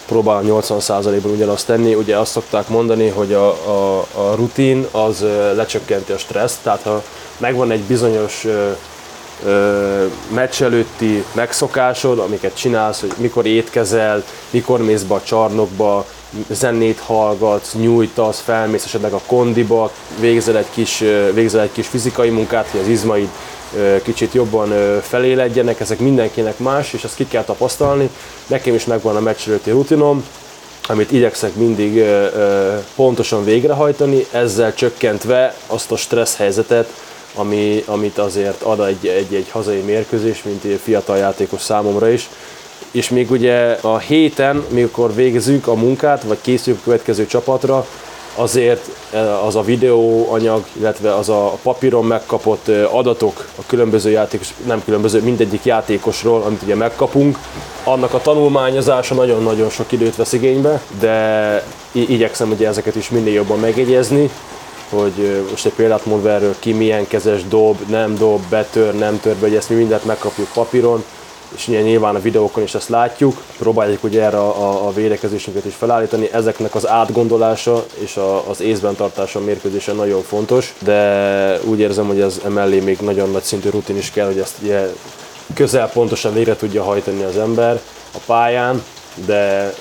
próbál 0.07 0.43
80%-ban 0.47 1.31
ugyanazt 1.31 1.67
tenni. 1.67 1.95
Ugye 1.95 2.17
azt 2.17 2.31
szokták 2.31 2.69
mondani, 2.69 3.09
hogy 3.09 3.33
a, 3.33 3.49
a, 3.49 3.99
a 3.99 4.35
rutin 4.35 4.87
az 4.91 5.25
lecsökkenti 5.55 6.13
a 6.13 6.19
stresszt, 6.19 6.59
tehát 6.63 6.83
ha 6.83 7.03
megvan 7.37 7.71
egy 7.71 7.83
bizonyos 7.83 8.47
ö, 9.45 10.07
meccs 10.35 10.63
előtti 10.63 11.25
megszokásod, 11.33 12.19
amiket 12.19 12.57
csinálsz, 12.57 13.01
hogy 13.01 13.13
mikor 13.17 13.47
étkezel, 13.47 14.25
mikor 14.51 14.83
mész 14.83 15.03
be 15.03 15.15
a 15.15 15.23
csarnokba, 15.23 16.07
zenét 16.51 16.99
hallgatsz, 16.99 17.75
nyújtasz, 17.75 18.41
felmész 18.41 18.85
esetleg 18.85 19.13
a 19.13 19.21
kondiba, 19.27 19.91
végzel 20.21 20.57
egy 20.57 20.71
kis, 20.71 21.05
végzel 21.35 21.61
egy 21.61 21.73
kis 21.73 21.87
fizikai 21.87 22.31
munkát, 22.31 22.69
hogy 22.71 22.81
az 22.81 22.89
izmaid 22.89 23.29
kicsit 24.03 24.35
jobban 24.35 25.01
feléledjenek, 25.03 25.81
ezek 25.81 25.99
mindenkinek 25.99 26.59
más, 26.59 26.93
és 26.93 27.05
ezt 27.05 27.15
ki 27.15 27.27
kell 27.27 27.45
tapasztalni. 27.45 28.11
Nekem 28.47 28.75
is 28.75 28.85
megvan 28.85 29.17
a 29.17 29.21
meccs 29.21 29.47
előtti 29.47 29.71
rutinom, 29.71 30.25
amit 30.89 31.13
igyekszek 31.13 31.55
mindig 31.55 32.05
pontosan 32.95 33.45
végrehajtani, 33.45 34.27
ezzel 34.31 34.75
csökkentve 34.75 35.55
azt 35.67 35.93
a 35.93 35.97
stressz 35.97 36.37
helyzetet, 36.37 36.89
ami, 37.35 37.83
amit 37.87 38.19
azért 38.19 38.63
ad 38.63 38.81
egy, 38.81 39.07
egy, 39.07 39.35
egy 39.35 39.51
hazai 39.51 39.81
mérkőzés, 39.81 40.43
mint 40.43 40.65
egy 40.65 40.81
fiatal 40.83 41.17
játékos 41.17 41.61
számomra 41.61 42.09
is. 42.09 42.29
És 42.91 43.09
még 43.09 43.31
ugye 43.31 43.79
a 43.81 43.99
héten, 43.99 44.65
mikor 44.69 45.15
végzünk 45.15 45.67
a 45.67 45.75
munkát, 45.75 46.23
vagy 46.23 46.39
készülünk 46.41 46.81
a 46.81 46.85
következő 46.85 47.27
csapatra, 47.27 47.87
azért 48.35 48.89
az 49.47 49.57
a 49.57 49.63
videóanyag, 49.63 50.65
illetve 50.73 51.15
az 51.15 51.29
a 51.29 51.59
papíron 51.63 52.05
megkapott 52.05 52.69
adatok 52.91 53.47
a 53.57 53.63
különböző 53.67 54.11
játékos, 54.11 54.55
nem 54.67 54.85
különböző, 54.85 55.23
mindegyik 55.23 55.65
játékosról, 55.65 56.43
amit 56.43 56.63
ugye 56.63 56.75
megkapunk, 56.75 57.39
annak 57.85 58.15
a 58.15 58.21
tanulmányozása 58.21 59.15
nagyon-nagyon 59.15 59.71
sok 59.71 59.93
időt 59.93 60.17
vesz 60.17 60.33
igénybe, 60.33 60.83
de 61.01 61.65
igyekszem 61.93 62.51
ugye 62.51 62.69
ezeket 62.69 62.97
is 62.97 63.11
minél 63.11 63.33
jobban 63.33 63.59
megjegyezni, 63.59 64.31
hogy 64.91 65.45
most 65.51 65.67
egy 65.67 65.73
példát 65.73 66.07
mondva 66.07 66.31
erről, 66.31 66.55
ki 66.59 66.73
milyen 66.73 67.07
kezes 67.07 67.49
dob, 67.49 67.79
nem 67.89 68.15
dob, 68.15 68.43
betör, 68.49 68.95
nem 68.95 69.21
tör, 69.21 69.37
hogy 69.41 69.55
ezt 69.55 69.69
mi 69.69 69.75
mindent 69.75 70.05
megkapjuk 70.05 70.49
papíron, 70.55 71.05
és 71.55 71.67
nyilván 71.67 72.15
a 72.15 72.21
videókon 72.21 72.63
is 72.63 72.75
ezt 72.75 72.89
látjuk, 72.89 73.43
próbáljuk 73.59 74.05
ugye 74.05 74.23
erre 74.23 74.39
a, 74.39 74.63
a, 74.63 74.87
a 74.87 74.93
védekezésünket 74.93 75.65
is 75.65 75.75
felállítani, 75.75 76.29
ezeknek 76.33 76.75
az 76.75 76.89
átgondolása 76.89 77.85
és 77.99 78.17
a, 78.17 78.49
az 78.49 78.61
észben 78.61 78.95
tartása 78.95 79.39
a 79.39 79.43
mérkőzésen 79.43 79.97
nagyon 79.97 80.23
fontos, 80.23 80.75
de 80.79 81.61
úgy 81.65 81.79
érzem, 81.79 82.07
hogy 82.07 82.21
ez 82.21 82.41
emellé 82.45 82.81
még 82.81 82.99
nagyon 82.99 83.31
nagy 83.31 83.43
szintű 83.43 83.69
rutin 83.69 83.97
is 83.97 84.11
kell, 84.11 84.27
hogy 84.27 84.39
ezt 84.39 84.55
ugye 84.63 84.89
közel 85.55 85.89
pontosan 85.89 86.33
végre 86.33 86.57
tudja 86.57 86.83
hajtani 86.83 87.23
az 87.23 87.39
ember 87.39 87.81
a 88.15 88.19
pályán, 88.27 88.83
de 89.27 89.75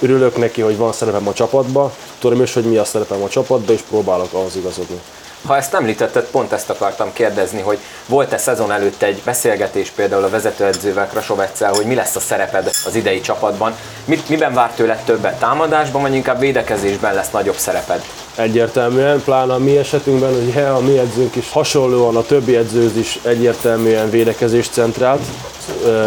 örülök 0.00 0.36
neki, 0.36 0.60
hogy 0.60 0.76
van 0.76 0.92
szerepem 0.92 1.28
a 1.28 1.32
csapatba, 1.32 1.92
tudom 2.18 2.42
is, 2.42 2.54
hogy 2.54 2.64
mi 2.64 2.76
a 2.76 2.84
szerepem 2.84 3.22
a 3.22 3.28
csapatba, 3.28 3.72
és 3.72 3.80
próbálok 3.88 4.32
ahhoz 4.32 4.56
igazodni. 4.56 5.00
Ha 5.46 5.56
ezt 5.56 5.74
említetted, 5.74 6.24
pont 6.24 6.52
ezt 6.52 6.70
akartam 6.70 7.12
kérdezni, 7.12 7.60
hogy 7.60 7.78
volt-e 8.06 8.38
szezon 8.38 8.72
előtt 8.72 9.02
egy 9.02 9.22
beszélgetés 9.24 9.90
például 9.90 10.24
a 10.24 10.28
vezetőedzővel, 10.28 11.06
Krasovetszel, 11.06 11.72
hogy 11.72 11.86
mi 11.86 11.94
lesz 11.94 12.16
a 12.16 12.20
szereped 12.20 12.70
az 12.86 12.94
idei 12.94 13.20
csapatban, 13.20 13.74
Mit, 14.04 14.28
miben 14.28 14.54
vár 14.54 14.70
tőled 14.70 14.98
többet, 15.04 15.38
támadásban, 15.38 16.02
vagy 16.02 16.14
inkább 16.14 16.38
védekezésben 16.38 17.14
lesz 17.14 17.30
nagyobb 17.30 17.56
szereped? 17.56 18.04
Egyértelműen, 18.34 19.22
pláne 19.22 19.52
a 19.52 19.58
mi 19.58 19.76
esetünkben, 19.76 20.32
hogy 20.32 20.62
a 20.62 20.80
mi 20.80 20.98
edzőnk 20.98 21.36
is 21.36 21.50
hasonlóan 21.50 22.16
a 22.16 22.22
többi 22.22 22.56
edzőz 22.56 22.96
is 22.96 23.18
egyértelműen 23.22 24.10
védekezés 24.10 24.68
centrált, 24.68 25.22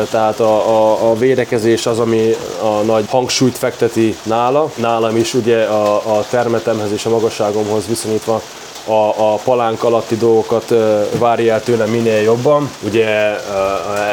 tehát 0.09 0.39
a, 0.39 0.69
a, 0.69 1.09
a 1.09 1.15
védekezés 1.15 1.85
az, 1.85 1.99
ami 1.99 2.35
a 2.61 2.81
nagy 2.81 3.05
hangsúlyt 3.09 3.57
fekteti 3.57 4.15
nála. 4.23 4.71
Nálam 4.75 5.15
is 5.15 5.33
ugye 5.33 5.63
a, 5.63 6.17
a 6.17 6.25
termetemhez 6.29 6.91
és 6.91 7.05
a 7.05 7.09
magasságomhoz 7.09 7.87
viszonyítva 7.87 8.41
a, 8.87 9.33
a 9.33 9.39
palánk 9.43 9.83
alatti 9.83 10.15
dolgokat 10.15 10.73
várja 11.19 11.53
el 11.53 11.63
tőlem 11.63 11.89
minél 11.89 12.21
jobban. 12.21 12.69
Ugye 12.83 13.07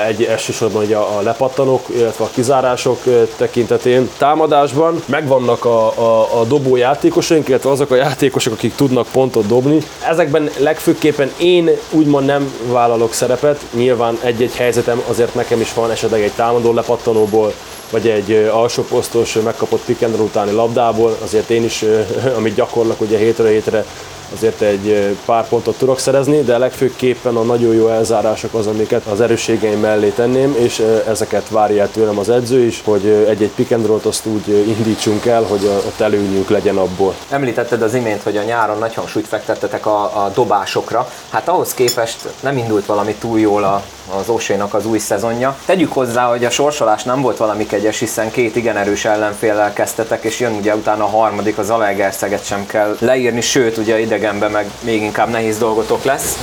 egy 0.06 0.22
elsősorban 0.22 0.82
ugye 0.82 0.96
a 0.96 1.20
lepattanók, 1.20 1.86
illetve 1.96 2.24
a 2.24 2.28
kizárások 2.34 3.02
tekintetén. 3.36 4.10
Támadásban 4.18 5.02
megvannak 5.06 5.64
a, 5.64 5.86
a, 5.86 6.40
a 6.40 6.44
dobó 6.44 6.76
játékosaink, 6.76 7.48
illetve 7.48 7.70
azok 7.70 7.90
a 7.90 7.94
játékosok, 7.94 8.52
akik 8.52 8.74
tudnak 8.74 9.06
pontot 9.12 9.46
dobni. 9.46 9.78
Ezekben 10.08 10.50
legfőképpen 10.58 11.32
én 11.38 11.70
úgymond 11.90 12.26
nem 12.26 12.54
vállalok 12.72 13.12
szerepet, 13.12 13.60
nyilván 13.72 14.18
egy-egy 14.22 14.54
helyzetem 14.54 15.02
azért 15.08 15.34
nekem 15.34 15.60
is 15.60 15.74
van 15.74 15.90
esetleg 15.90 16.22
egy 16.22 16.32
támadó 16.32 16.72
lepattanóból, 16.72 17.52
vagy 17.90 18.08
egy 18.08 18.50
alsó 18.52 18.82
posztos 18.82 19.38
megkapott 19.44 19.84
pick 19.84 20.18
utáni 20.18 20.50
labdából, 20.50 21.16
azért 21.22 21.50
én 21.50 21.64
is, 21.64 21.84
amit 22.38 22.54
gyakorlak 22.54 23.00
ugye 23.00 23.18
hétre 23.18 23.48
hétre, 23.48 23.84
azért 24.32 24.60
egy 24.60 25.16
pár 25.24 25.48
pontot 25.48 25.78
tudok 25.78 25.98
szerezni, 25.98 26.42
de 26.42 26.58
legfőképpen 26.58 27.36
a 27.36 27.42
nagyon 27.42 27.74
jó 27.74 27.88
elzárások 27.88 28.54
az, 28.54 28.66
amiket 28.66 29.06
az 29.06 29.20
erősségeim 29.20 29.80
mellé 29.80 30.08
tenném, 30.08 30.56
és 30.58 30.82
ezeket 31.08 31.48
várja 31.48 31.82
el 31.82 31.90
tőlem 31.90 32.18
az 32.18 32.28
edző 32.28 32.64
is, 32.64 32.82
hogy 32.84 33.06
egy-egy 33.28 33.52
pick 33.54 33.72
and 33.72 34.00
azt 34.02 34.26
úgy 34.26 34.48
indítsunk 34.48 35.26
el, 35.26 35.42
hogy 35.42 35.64
ott 35.64 36.00
előnyünk 36.00 36.48
legyen 36.48 36.76
abból. 36.76 37.14
Említetted 37.30 37.82
az 37.82 37.94
imént, 37.94 38.22
hogy 38.22 38.36
a 38.36 38.42
nyáron 38.42 38.78
nagy 38.78 38.94
hangsúlyt 38.94 39.26
fektettetek 39.26 39.86
a, 39.86 40.02
a 40.02 40.30
dobásokra. 40.34 41.08
Hát 41.30 41.48
ahhoz 41.48 41.74
képest 41.74 42.28
nem 42.40 42.56
indult 42.56 42.86
valami 42.86 43.14
túl 43.14 43.40
jól 43.40 43.64
a, 43.64 43.82
az 44.20 44.28
Osénak 44.28 44.74
az 44.74 44.86
új 44.86 44.98
szezonja. 44.98 45.56
Tegyük 45.66 45.92
hozzá, 45.92 46.28
hogy 46.28 46.44
a 46.44 46.50
sorsolás 46.50 47.02
nem 47.02 47.20
volt 47.20 47.36
valami 47.36 47.66
kegyes, 47.66 47.98
hiszen 47.98 48.30
két 48.30 48.56
igen 48.56 48.76
erős 48.76 49.04
ellenféllel 49.04 49.72
kezdtetek, 49.72 50.24
és 50.24 50.40
jön 50.40 50.52
ugye 50.52 50.74
utána 50.74 51.04
a 51.04 51.08
harmadik, 51.08 51.58
az 51.58 51.70
Alegerszeget 51.70 52.44
sem 52.44 52.66
kell 52.66 52.96
leírni, 52.98 53.40
sőt 53.40 53.76
ugye 53.76 54.00
idegenben 54.14 54.50
meg 54.50 54.70
még 54.80 55.02
inkább 55.02 55.30
nehéz 55.30 55.58
dolgotok 55.58 56.04
lesz. 56.04 56.38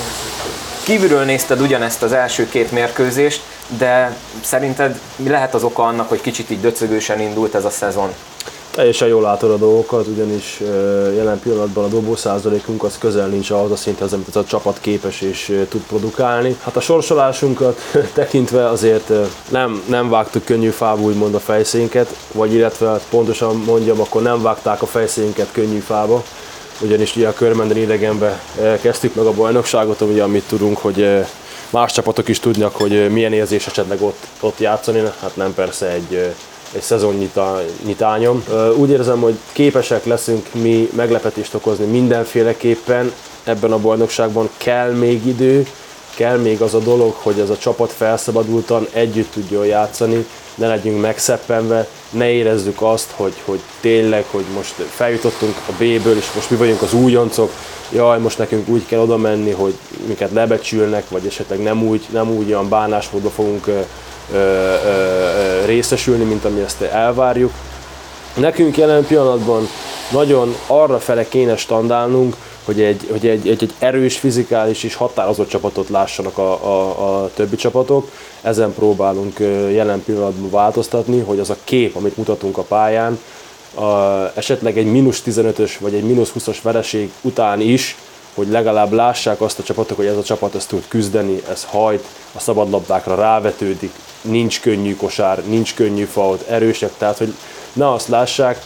Kívülről 0.84 1.24
nézted 1.24 1.62
ugyanezt 1.62 2.04
az 2.04 2.12
első 2.12 2.50
két 2.50 2.72
mérkőzést, 2.72 3.42
de 3.78 4.18
szerinted 4.42 5.00
mi 5.16 5.30
lehet 5.30 5.54
az 5.54 5.64
oka 5.64 5.84
annak, 5.84 6.10
hogy 6.10 6.22
kicsit 6.22 6.50
így 6.50 6.62
döcögősen 6.62 7.20
indult 7.20 7.56
ez 7.56 7.66
a 7.66 7.70
szezon? 7.70 8.10
Teljesen 8.72 9.08
jól 9.08 9.22
látod 9.22 9.52
a 9.52 9.58
dolgokat, 9.58 10.08
ugyanis 10.08 10.60
jelen 11.16 11.40
pillanatban 11.40 11.84
a 11.84 11.88
dobó 11.88 12.16
százalékunk 12.16 12.84
az 12.84 12.98
közel 12.98 13.28
nincs 13.28 13.50
ahhoz 13.50 13.72
a 13.72 13.76
szinthez, 13.76 14.14
amit 14.14 14.28
ez 14.28 14.36
a 14.36 14.46
csapat 14.46 14.78
képes 14.82 15.22
és 15.22 15.66
tud 15.70 15.82
produkálni. 15.82 16.58
Hát 16.64 16.76
a 16.76 16.80
sorsolásunkat 16.80 17.80
tekintve 18.14 18.70
azért 18.70 19.12
nem, 19.50 19.84
nem 19.88 20.10
vágtuk 20.10 20.46
könnyű 20.46 20.70
fába 20.70 21.02
úgymond 21.02 21.36
a 21.36 21.40
fejszénket, 21.40 22.16
vagy 22.32 22.54
illetve 22.54 22.88
hát 22.88 23.06
pontosan 23.10 23.56
mondjam, 23.56 24.00
akkor 24.00 24.22
nem 24.22 24.42
vágták 24.42 24.82
a 24.82 24.86
fejszénket 24.86 25.52
könnyű 25.52 25.80
fába, 25.80 26.24
ugyanis 26.82 27.16
ugye 27.16 27.28
a 27.28 27.34
körmenden 27.34 27.78
idegenbe 27.78 28.44
kezdtük 28.82 29.16
meg 29.16 29.26
a 29.26 29.32
bajnokságot, 29.32 30.02
ugye 30.02 30.24
amit 30.24 30.48
tudunk, 30.48 30.78
hogy 30.78 31.26
más 31.70 31.94
csapatok 31.94 32.28
is 32.28 32.40
tudnak, 32.40 32.76
hogy 32.76 33.12
milyen 33.12 33.34
érzés 33.34 33.68
esetleg 33.68 34.02
ott, 34.02 34.28
ott 34.40 34.60
játszani, 34.60 35.04
hát 35.22 35.36
nem 35.36 35.54
persze 35.54 35.90
egy 35.90 36.34
egy 36.74 36.82
szezonnyitányom. 36.82 38.44
Úgy 38.78 38.90
érzem, 38.90 39.20
hogy 39.20 39.38
képesek 39.52 40.06
leszünk 40.06 40.54
mi 40.54 40.90
meglepetést 40.96 41.54
okozni 41.54 41.86
mindenféleképpen 41.86 43.12
ebben 43.44 43.72
a 43.72 43.78
bajnokságban. 43.78 44.50
Kell 44.58 44.92
még 44.92 45.26
idő, 45.26 45.68
kell 46.16 46.38
még 46.38 46.62
az 46.62 46.74
a 46.74 46.80
dolog, 46.80 47.14
hogy 47.14 47.40
ez 47.40 47.50
a 47.50 47.58
csapat 47.58 47.92
felszabadultan 47.92 48.88
együtt 48.92 49.32
tudjon 49.32 49.66
játszani, 49.66 50.26
ne 50.56 50.68
legyünk 50.68 51.02
megszeppenve, 51.02 51.88
ne 52.12 52.30
érezzük 52.30 52.82
azt, 52.82 53.12
hogy, 53.16 53.34
hogy 53.46 53.60
tényleg, 53.80 54.26
hogy 54.32 54.46
most 54.56 54.74
feljutottunk 54.74 55.56
a 55.68 55.72
B-ből, 55.72 56.18
és 56.18 56.32
most 56.36 56.50
mi 56.50 56.56
vagyunk 56.56 56.82
az 56.82 56.94
újoncok, 56.94 57.52
jaj, 57.92 58.20
most 58.20 58.38
nekünk 58.38 58.68
úgy 58.68 58.86
kell 58.86 59.00
oda 59.00 59.18
menni, 59.18 59.52
hogy 59.52 59.74
minket 60.06 60.32
lebecsülnek, 60.32 61.10
vagy 61.10 61.26
esetleg 61.26 61.62
nem 61.62 61.84
úgy, 61.84 62.06
nem 62.12 62.30
úgy 62.32 62.48
olyan 62.48 62.70
bánásmódba 62.70 63.30
fogunk 63.30 63.68
ö, 63.68 63.80
ö, 64.34 65.66
részesülni, 65.66 66.24
mint 66.24 66.46
ami 66.46 66.62
ezt 66.62 66.82
elvárjuk. 66.82 67.52
Nekünk 68.34 68.78
jelen 68.78 69.06
pillanatban 69.06 69.68
nagyon 70.12 70.56
arra 70.68 71.00
fele 71.00 71.28
kéne 71.28 71.58
standálnunk, 71.58 72.36
hogy 72.66 72.82
egy, 72.82 73.08
hogy 73.12 73.28
egy, 73.28 73.48
egy, 73.48 73.64
egy 73.64 73.74
erős, 73.80 74.18
fizikális 74.18 74.84
és 74.84 74.96
határozott 74.96 75.50
csapatot 75.50 75.90
lássanak 75.90 76.38
a, 76.38 76.52
a, 76.66 77.24
a 77.24 77.30
többi 77.34 77.56
csapatok. 77.56 78.12
Ezen 78.42 78.74
próbálunk 78.74 79.40
jelen 79.72 80.04
pillanatban 80.04 80.50
változtatni, 80.50 81.20
hogy 81.20 81.40
az 81.40 81.50
a 81.50 81.58
kép, 81.64 81.96
amit 81.96 82.18
mutatunk 82.18 82.58
a 82.58 82.62
pályán, 82.64 83.20
a, 83.74 83.84
esetleg 84.36 84.78
egy 84.78 84.92
mínusz 84.92 85.24
15-ös 85.26 85.72
vagy 85.80 85.94
egy 85.94 86.04
mínusz 86.04 86.32
20-as 86.38 86.58
vereség 86.62 87.12
után 87.22 87.62
is 87.62 87.96
hogy 88.36 88.48
legalább 88.48 88.92
lássák 88.92 89.42
azt 89.42 89.60
a 89.60 89.64
csapatok, 89.64 89.98
hogy 89.98 90.06
ez 90.06 90.18
a 90.18 90.24
csapat 90.24 90.56
ezt 90.56 90.68
tud 90.68 90.84
küzdeni, 90.88 91.42
ez 91.50 91.64
hajt, 91.64 92.06
a 92.34 92.40
szabadlabdákra 92.40 93.16
rávetődik, 93.16 93.92
nincs 94.22 94.62
könnyű 94.62 94.96
kosár, 94.96 95.44
nincs 95.46 95.76
könnyű 95.76 96.04
fault, 96.04 96.48
erősek, 96.48 96.92
tehát 96.98 97.18
hogy 97.18 97.34
ne 97.74 97.92
azt 97.92 98.08
lássák, 98.08 98.66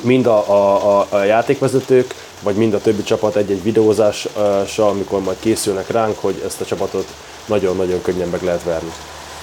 mind 0.00 0.26
a, 0.26 0.50
a, 0.50 0.98
a, 0.98 1.06
a 1.08 1.22
játékvezetők, 1.22 2.14
vagy 2.40 2.54
mind 2.54 2.74
a 2.74 2.80
többi 2.80 3.02
csapat 3.02 3.36
egy-egy 3.36 3.62
videózással, 3.62 4.88
amikor 4.88 5.20
majd 5.20 5.36
készülnek 5.40 5.90
ránk, 5.90 6.18
hogy 6.20 6.42
ezt 6.46 6.60
a 6.60 6.64
csapatot 6.64 7.06
nagyon-nagyon 7.46 8.02
könnyen 8.02 8.28
meg 8.28 8.42
lehet 8.42 8.62
verni. 8.62 8.92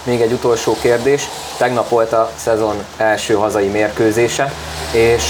Még 0.04 0.22
egy 0.22 0.32
utolsó 0.32 0.76
kérdés. 0.82 1.24
Tegnap 1.58 1.90
volt 1.90 2.14
a 2.14 2.32
szezon 2.36 2.76
első 2.98 3.34
hazai 3.34 3.68
mérkőzése, 3.68 4.54
és 4.92 5.24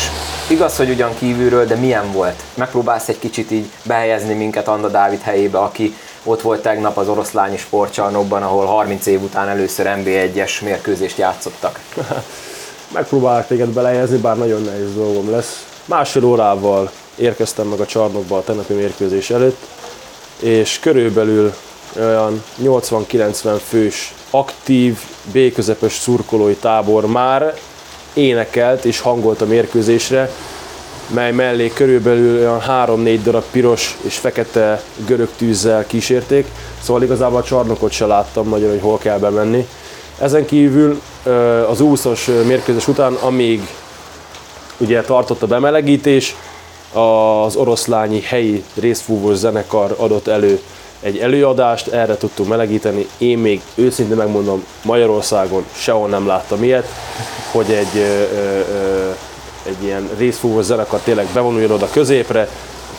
Igaz, 0.49 0.77
hogy 0.77 0.89
ugyan 0.89 1.15
kívülről, 1.17 1.65
de 1.65 1.75
milyen 1.75 2.11
volt? 2.11 2.43
Megpróbálsz 2.53 3.07
egy 3.07 3.19
kicsit 3.19 3.51
így 3.51 3.69
behelyezni 3.83 4.33
minket 4.33 4.67
Anda 4.67 4.89
Dávid 4.89 5.21
helyébe, 5.21 5.57
aki 5.57 5.95
ott 6.23 6.41
volt 6.41 6.61
tegnap 6.61 6.97
az 6.97 7.07
oroszlányi 7.07 7.57
sportcsarnokban, 7.57 8.43
ahol 8.43 8.65
30 8.65 9.05
év 9.05 9.21
után 9.21 9.47
először 9.47 9.85
NB1-es 9.97 10.63
mérkőzést 10.63 11.17
játszottak. 11.17 11.79
Megpróbálok 12.93 13.47
téged 13.47 13.69
belehelyezni, 13.69 14.17
bár 14.17 14.37
nagyon 14.37 14.61
nehéz 14.61 14.93
dolgom 14.95 15.31
lesz. 15.31 15.65
Másfél 15.85 16.25
órával 16.25 16.91
érkeztem 17.15 17.67
meg 17.67 17.79
a 17.79 17.85
csarnokba 17.85 18.37
a 18.37 18.43
tegnapi 18.43 18.73
mérkőzés 18.73 19.29
előtt, 19.29 19.59
és 20.39 20.79
körülbelül 20.79 21.53
olyan 21.97 22.43
80-90 22.63 23.59
fős 23.67 24.13
aktív, 24.29 24.99
B-közepes 25.31 25.93
szurkolói 25.93 26.55
tábor 26.55 27.05
már 27.05 27.53
énekelt 28.13 28.85
és 28.85 28.99
hangolt 28.99 29.41
a 29.41 29.45
mérkőzésre, 29.45 30.31
mely 31.07 31.31
mellé 31.31 31.71
körülbelül 31.73 32.39
olyan 32.39 32.61
3-4 32.67 33.19
darab 33.23 33.43
piros 33.51 33.97
és 34.01 34.17
fekete 34.17 34.83
görög 35.05 35.29
tűzzel 35.37 35.85
kísérték, 35.87 36.47
szóval 36.81 37.03
igazából 37.03 37.39
a 37.39 37.43
csarnokot 37.43 37.91
se 37.91 38.05
láttam 38.05 38.49
nagyon, 38.49 38.69
hogy 38.69 38.81
hol 38.81 38.97
kell 38.97 39.17
bemenni. 39.17 39.67
Ezen 40.19 40.45
kívül 40.45 41.01
az 41.69 41.81
úszos 41.81 42.25
mérkőzés 42.25 42.87
után, 42.87 43.13
amíg 43.13 43.67
ugye 44.77 45.01
tartott 45.01 45.41
a 45.41 45.47
bemelegítés, 45.47 46.35
az 46.93 47.55
oroszlányi 47.55 48.21
helyi 48.21 48.63
részfúvós 48.75 49.35
zenekar 49.35 49.95
adott 49.97 50.27
elő 50.27 50.61
egy 51.03 51.17
előadást, 51.17 51.87
erre 51.87 52.17
tudtunk 52.17 52.49
melegíteni. 52.49 53.07
Én 53.17 53.37
még 53.37 53.61
őszintén 53.75 54.17
megmondom, 54.17 54.65
Magyarországon 54.83 55.65
sehol 55.73 56.07
nem 56.07 56.27
láttam 56.27 56.63
ilyet, 56.63 56.87
hogy 57.51 57.71
egy, 57.71 57.97
ö, 57.97 58.21
ö, 58.73 59.09
egy 59.63 59.83
ilyen 59.83 60.09
részfúvós 60.17 60.65
zenekar 60.65 60.99
tényleg 60.99 61.27
bevonuljon 61.33 61.71
oda 61.71 61.89
középre, 61.91 62.49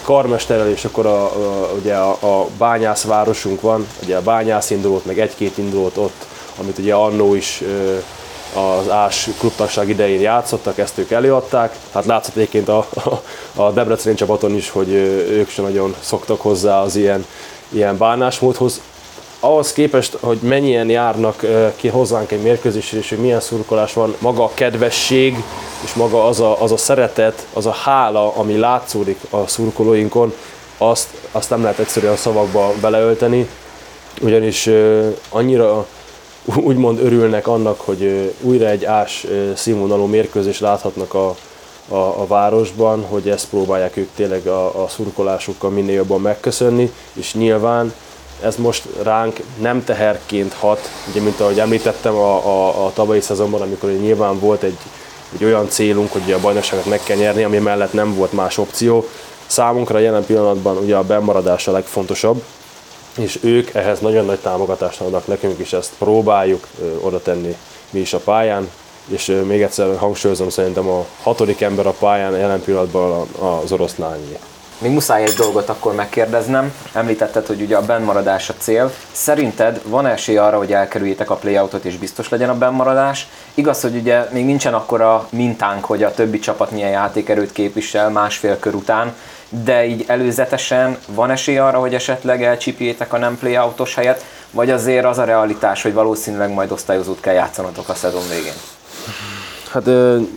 karmesterrel, 0.02 0.68
és 0.68 0.85
akkor 0.85 1.07
a, 1.07 1.24
a, 1.24 1.72
ugye 1.80 1.94
a, 1.94 2.11
a 2.11 2.48
bányászvárosunk 2.59 3.61
van, 3.61 3.87
ugye 4.02 4.16
a 4.16 4.22
bányász 4.22 4.70
indulót, 4.70 5.04
meg 5.04 5.20
egy-két 5.20 5.59
indulót 5.59 5.96
ott, 5.96 6.26
amit 6.61 6.78
ugye 6.78 6.94
annó 6.94 7.35
is 7.35 7.62
ö, 7.66 7.98
az 8.54 8.88
Ás 8.88 9.28
klubtagság 9.38 9.88
idején 9.88 10.20
játszottak, 10.20 10.78
ezt 10.78 10.98
ők 10.98 11.10
előadták. 11.10 11.76
Hát 11.92 12.04
látszott 12.04 12.36
egyébként 12.36 12.68
a, 12.68 12.86
a, 12.94 13.22
a 13.62 13.70
Debreceni 13.70 14.14
csapaton 14.14 14.54
is, 14.54 14.70
hogy 14.70 14.92
ők 15.30 15.48
sem 15.48 15.64
nagyon 15.64 15.94
szoktak 16.00 16.40
hozzá 16.40 16.80
az 16.80 16.96
ilyen, 16.96 17.26
ilyen 17.68 17.96
bánásmódhoz. 17.96 18.80
Ahhoz 19.40 19.72
képest, 19.72 20.16
hogy 20.20 20.38
mennyien 20.42 20.90
járnak 20.90 21.44
ki 21.76 21.88
hozzánk 21.88 22.30
egy 22.30 22.42
mérkőzésre, 22.42 22.98
és 22.98 23.08
hogy 23.08 23.18
milyen 23.18 23.40
szurkolás 23.40 23.92
van, 23.92 24.14
maga 24.18 24.44
a 24.44 24.50
kedvesség, 24.54 25.36
és 25.84 25.94
maga 25.94 26.26
az 26.26 26.40
a, 26.40 26.62
az 26.62 26.72
a 26.72 26.76
szeretet, 26.76 27.46
az 27.52 27.66
a 27.66 27.70
hála, 27.70 28.34
ami 28.36 28.56
látszódik 28.56 29.18
a 29.30 29.46
szurkolóinkon, 29.46 30.32
azt, 30.78 31.08
azt 31.32 31.50
nem 31.50 31.62
lehet 31.62 31.78
egyszerűen 31.78 32.16
szavakba 32.16 32.72
beleölteni, 32.80 33.48
ugyanis 34.20 34.70
annyira 35.28 35.86
úgymond 36.54 36.98
örülnek 36.98 37.46
annak, 37.46 37.80
hogy 37.80 38.33
újra 38.40 38.66
egy 38.66 38.85
ás 38.85 39.26
színvonalú 39.54 40.04
mérkőzés 40.04 40.61
láthatnak 40.61 41.14
a, 41.14 41.35
a, 41.88 41.94
a 41.94 42.26
városban, 42.26 43.04
hogy 43.09 43.28
ezt 43.28 43.48
próbálják 43.48 43.96
ők 43.96 44.09
tényleg 44.14 44.46
a, 44.46 44.83
a 44.83 44.88
szurkolásukkal 44.88 45.70
minél 45.70 45.94
jobban 45.94 46.20
megköszönni, 46.20 46.92
és 47.12 47.35
nyilván 47.35 47.92
ez 48.42 48.57
most 48.57 48.85
ránk 49.02 49.40
nem 49.61 49.85
teherként 49.85 50.52
hat, 50.52 50.90
ugye 51.11 51.20
mint 51.20 51.40
ahogy 51.40 51.59
említettem 51.59 52.14
a, 52.14 52.46
a, 52.46 52.87
a 52.87 52.92
tavalyi 52.92 53.20
szezonban, 53.20 53.61
amikor 53.61 53.90
nyilván 53.90 54.38
volt 54.38 54.62
egy, 54.62 54.78
egy 55.35 55.44
olyan 55.44 55.68
célunk, 55.68 56.12
hogy 56.12 56.33
a 56.33 56.40
bajnokságot 56.40 56.87
meg 56.87 57.00
kell 57.04 57.16
nyerni, 57.16 57.42
ami 57.42 57.59
mellett 57.59 57.92
nem 57.92 58.14
volt 58.14 58.33
más 58.33 58.59
opció. 58.59 59.09
Számunkra 59.46 59.98
jelen 59.98 60.24
pillanatban 60.24 60.76
ugye 60.76 60.96
a 60.96 61.02
bemaradás 61.02 61.68
a 61.68 61.72
legfontosabb, 61.72 62.42
és 63.16 63.38
ők 63.42 63.74
ehhez 63.74 64.00
nagyon 64.00 64.24
nagy 64.24 64.38
támogatást 64.38 65.00
adnak 65.00 65.27
nekünk, 65.27 65.59
és 65.59 65.72
ezt 65.72 65.92
próbáljuk 65.98 66.66
oda 67.00 67.22
tenni 67.22 67.57
mi 67.90 68.00
is 68.00 68.12
a 68.12 68.18
pályán, 68.18 68.70
és 69.07 69.40
még 69.46 69.62
egyszer 69.62 69.96
hangsúlyozom, 69.96 70.48
szerintem 70.48 70.88
a 70.88 71.05
hatodik 71.22 71.61
ember 71.61 71.87
a 71.87 71.94
pályán 71.98 72.37
jelen 72.37 72.62
pillanatban 72.62 73.27
az 73.38 73.72
oroszlányi. 73.72 74.38
Még 74.79 74.92
muszáj 74.92 75.22
egy 75.22 75.33
dolgot 75.33 75.68
akkor 75.68 75.94
megkérdeznem. 75.94 76.72
Említetted, 76.92 77.46
hogy 77.46 77.61
ugye 77.61 77.77
a 77.77 77.83
bennmaradás 77.83 78.48
a 78.48 78.55
cél. 78.59 78.92
Szerinted 79.12 79.81
van 79.85 80.07
esély 80.07 80.37
arra, 80.37 80.59
hogy 80.59 80.72
elkerüljétek 80.72 81.31
a 81.31 81.35
playoutot 81.35 81.85
és 81.85 81.96
biztos 81.96 82.29
legyen 82.29 82.48
a 82.48 82.59
bennmaradás? 82.59 83.29
Igaz, 83.55 83.81
hogy 83.81 83.96
ugye 83.96 84.24
még 84.31 84.44
nincsen 84.44 84.74
akkora 84.74 85.29
mintánk, 85.31 85.85
hogy 85.85 86.03
a 86.03 86.14
többi 86.14 86.38
csapat 86.38 86.70
milyen 86.70 86.90
játékerőt 86.90 87.53
képvisel 87.53 88.11
másfél 88.11 88.59
kör 88.59 88.74
után, 88.74 89.14
de 89.62 89.86
így 89.86 90.04
előzetesen 90.06 90.98
van 91.08 91.30
esély 91.30 91.58
arra, 91.58 91.78
hogy 91.78 91.94
esetleg 91.94 92.42
elcsipjétek 92.42 93.12
a 93.12 93.18
nem 93.18 93.38
playoutos 93.38 93.94
helyet, 93.94 94.24
vagy 94.50 94.70
azért 94.70 95.04
az 95.04 95.18
a 95.18 95.24
realitás, 95.24 95.82
hogy 95.82 95.92
valószínűleg 95.92 96.52
majd 96.52 96.70
osztályozót 96.70 97.20
kell 97.20 97.34
játszanatok 97.34 97.88
a 97.88 97.94
szezon 97.94 98.22
végén? 98.28 98.52
Hát 99.70 99.88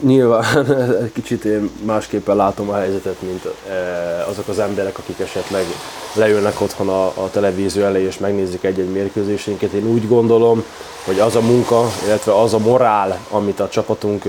nyilván 0.02 0.46
kicsit 1.14 1.46
én 1.46 1.70
másképpen 1.86 2.36
látom 2.36 2.70
a 2.70 2.76
helyzetet, 2.76 3.22
mint 3.22 3.48
azok 4.30 4.48
az 4.48 4.60
emberek, 4.60 4.98
akik 4.98 5.20
esetleg 5.20 5.64
leülnek 6.14 6.62
otthon 6.62 6.90
a, 6.90 7.06
a 7.06 7.30
televízió 7.32 7.84
elé 7.84 8.02
és 8.04 8.18
megnézik 8.18 8.64
egy-egy 8.64 8.92
mérkőzésünket. 8.92 9.72
Én 9.72 9.88
úgy 9.88 10.08
gondolom, 10.08 10.64
hogy 11.06 11.20
az 11.20 11.36
a 11.36 11.42
munka, 11.42 11.90
illetve 12.06 12.40
az 12.40 12.54
a 12.54 12.58
morál, 12.58 13.20
amit 13.30 13.60
a 13.60 13.70
csapatunk 13.70 14.24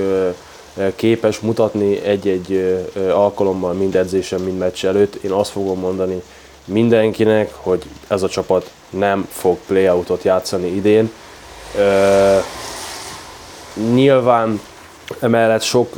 képes 0.96 1.40
mutatni 1.40 2.02
egy-egy 2.02 2.78
alkalommal, 3.12 3.72
mind 3.72 3.94
edzésen, 3.94 4.40
mind 4.40 4.58
meccs 4.58 4.84
előtt, 4.84 5.14
én 5.14 5.30
azt 5.30 5.50
fogom 5.50 5.78
mondani 5.78 6.22
mindenkinek, 6.64 7.54
hogy 7.54 7.82
ez 8.08 8.22
a 8.22 8.28
csapat 8.28 8.70
nem 8.90 9.28
fog 9.30 9.56
playoutot 9.66 10.22
játszani 10.22 10.66
idén. 10.66 11.10
Nyilván 13.94 14.60
emellett 15.20 15.62
sok 15.62 15.94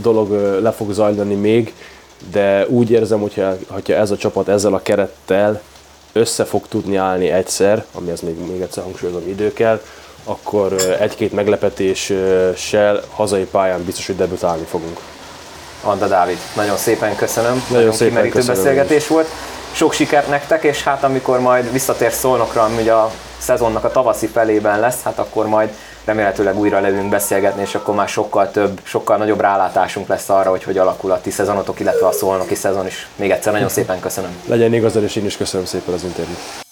dolog 0.00 0.30
le 0.62 0.70
fog 0.70 0.92
zajlani 0.92 1.34
még, 1.34 1.74
de 2.30 2.66
úgy 2.68 2.90
érzem, 2.90 3.20
hogyha, 3.20 3.54
hogyha 3.68 3.94
ez 3.94 4.10
a 4.10 4.16
csapat 4.16 4.48
ezzel 4.48 4.74
a 4.74 4.82
kerettel 4.82 5.62
össze 6.12 6.44
fog 6.44 6.68
tudni 6.68 6.96
állni 6.96 7.28
egyszer, 7.28 7.84
ami 7.92 8.10
ez 8.10 8.20
még, 8.20 8.38
még 8.50 8.60
egyszer 8.60 8.82
hangsúlyozom 8.82 9.28
idő 9.28 9.52
kell, 9.52 9.80
akkor 10.24 10.72
egy-két 11.00 11.32
meglepetéssel 11.32 13.00
hazai 13.14 13.44
pályán 13.44 13.84
biztos, 13.84 14.06
hogy 14.06 14.16
debütálni 14.16 14.64
fogunk. 14.64 14.98
Anda 15.82 16.06
Dávid, 16.06 16.38
nagyon 16.56 16.76
szépen 16.76 17.16
köszönöm, 17.16 17.50
nagyon, 17.52 17.66
nagyon 17.70 17.92
szépen 17.92 18.08
kimerítő 18.08 18.38
köszönöm 18.38 18.62
beszélgetés 18.62 19.02
is. 19.02 19.08
volt. 19.08 19.28
Sok 19.72 19.92
sikert 19.92 20.28
nektek, 20.28 20.64
és 20.64 20.82
hát 20.82 21.04
amikor 21.04 21.40
majd 21.40 21.72
visszatér 21.72 22.12
Szolnokra, 22.12 22.62
ami 22.62 22.80
ugye 22.80 22.92
a 22.92 23.10
szezonnak 23.38 23.84
a 23.84 23.90
tavaszi 23.90 24.26
felében 24.26 24.80
lesz, 24.80 25.02
hát 25.02 25.18
akkor 25.18 25.46
majd 25.46 25.68
remélhetőleg 26.04 26.58
újra 26.58 26.80
levünk 26.80 27.08
beszélgetni, 27.08 27.62
és 27.62 27.74
akkor 27.74 27.94
már 27.94 28.08
sokkal 28.08 28.50
több, 28.50 28.80
sokkal 28.82 29.16
nagyobb 29.16 29.40
rálátásunk 29.40 30.08
lesz 30.08 30.28
arra, 30.28 30.50
hogy 30.50 30.64
hogy 30.64 30.78
alakul 30.78 31.10
a 31.10 31.20
ti 31.20 31.30
szezonotok, 31.30 31.80
illetve 31.80 32.06
a 32.06 32.12
szolnoki 32.12 32.54
szezon 32.54 32.86
is. 32.86 33.08
Még 33.16 33.30
egyszer 33.30 33.52
nagyon 33.52 33.68
szépen 33.68 34.00
köszönöm. 34.00 34.30
Legyen 34.46 34.74
igazad, 34.74 35.02
és 35.02 35.16
én 35.16 35.24
is 35.24 35.36
köszönöm 35.36 35.66
szépen 35.66 35.94
az 35.94 36.02
interjút. 36.02 36.66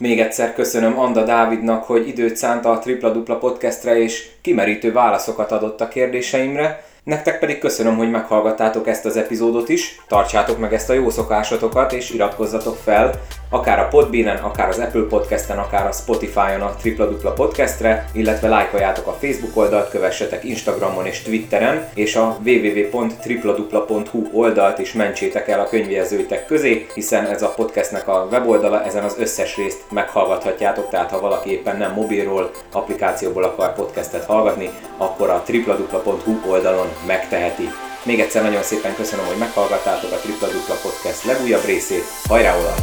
Még 0.00 0.20
egyszer 0.20 0.54
köszönöm 0.54 0.98
Anda 0.98 1.24
Dávidnak, 1.24 1.84
hogy 1.84 2.08
időt 2.08 2.36
szánta 2.36 2.70
a 2.70 2.78
Tripla 2.78 3.10
Dupla 3.10 3.38
podcastre 3.38 3.98
és 3.98 4.28
kimerítő 4.40 4.92
válaszokat 4.92 5.52
adott 5.52 5.80
a 5.80 5.88
kérdéseimre. 5.88 6.84
Nektek 7.04 7.38
pedig 7.38 7.58
köszönöm, 7.58 7.96
hogy 7.96 8.10
meghallgattátok 8.10 8.88
ezt 8.88 9.04
az 9.04 9.16
epizódot 9.16 9.68
is, 9.68 10.00
tartsátok 10.08 10.58
meg 10.58 10.74
ezt 10.74 10.90
a 10.90 10.92
jó 10.92 11.10
szokásotokat, 11.10 11.92
és 11.92 12.10
iratkozzatok 12.10 12.76
fel, 12.76 13.20
akár 13.50 13.78
a 13.78 13.88
Podbean-en, 13.88 14.36
akár 14.36 14.68
az 14.68 14.78
Apple 14.78 15.06
Podcast-en, 15.08 15.58
akár 15.58 15.86
a 15.86 15.92
Spotify-on 15.92 16.60
a 16.60 16.74
Tripla 16.74 17.06
Dupla 17.06 17.32
Podcastre, 17.32 18.08
illetve 18.12 18.48
lájkoljátok 18.48 19.06
a 19.06 19.16
Facebook 19.20 19.56
oldalt, 19.56 19.90
kövessetek 19.90 20.44
Instagramon 20.44 21.06
és 21.06 21.22
Twitteren, 21.22 21.88
és 21.94 22.16
a 22.16 22.38
www.tripladupla.hu 22.44 24.28
oldalt 24.32 24.78
is 24.78 24.92
mentsétek 24.92 25.48
el 25.48 25.60
a 25.60 25.68
könyvjelzőitek 25.68 26.46
közé, 26.46 26.86
hiszen 26.94 27.26
ez 27.26 27.42
a 27.42 27.54
podcastnek 27.54 28.08
a 28.08 28.28
weboldala, 28.30 28.84
ezen 28.84 29.04
az 29.04 29.16
összes 29.18 29.56
részt 29.56 29.82
meghallgathatjátok, 29.90 30.88
tehát 30.88 31.10
ha 31.10 31.20
valaki 31.20 31.50
éppen 31.50 31.76
nem 31.76 31.92
mobilról, 31.92 32.50
applikációból 32.72 33.44
akar 33.44 33.74
podcastet 33.74 34.24
hallgatni, 34.24 34.70
akkor 34.96 35.30
a 35.30 35.42
tripladupla.hu 35.46 36.50
oldalon 36.50 36.88
megteheti. 37.06 37.68
Még 38.02 38.20
egyszer 38.20 38.42
nagyon 38.42 38.62
szépen 38.62 38.94
köszönöm, 38.94 39.26
hogy 39.26 39.36
meghallgattátok 39.36 40.12
a 40.12 40.16
Tripla 40.16 40.48
Dupla 40.48 40.74
Podcast 40.74 41.24
legújabb 41.24 41.64
részét. 41.64 42.04
Hajrá 42.28 42.58
olaj! 42.58 42.74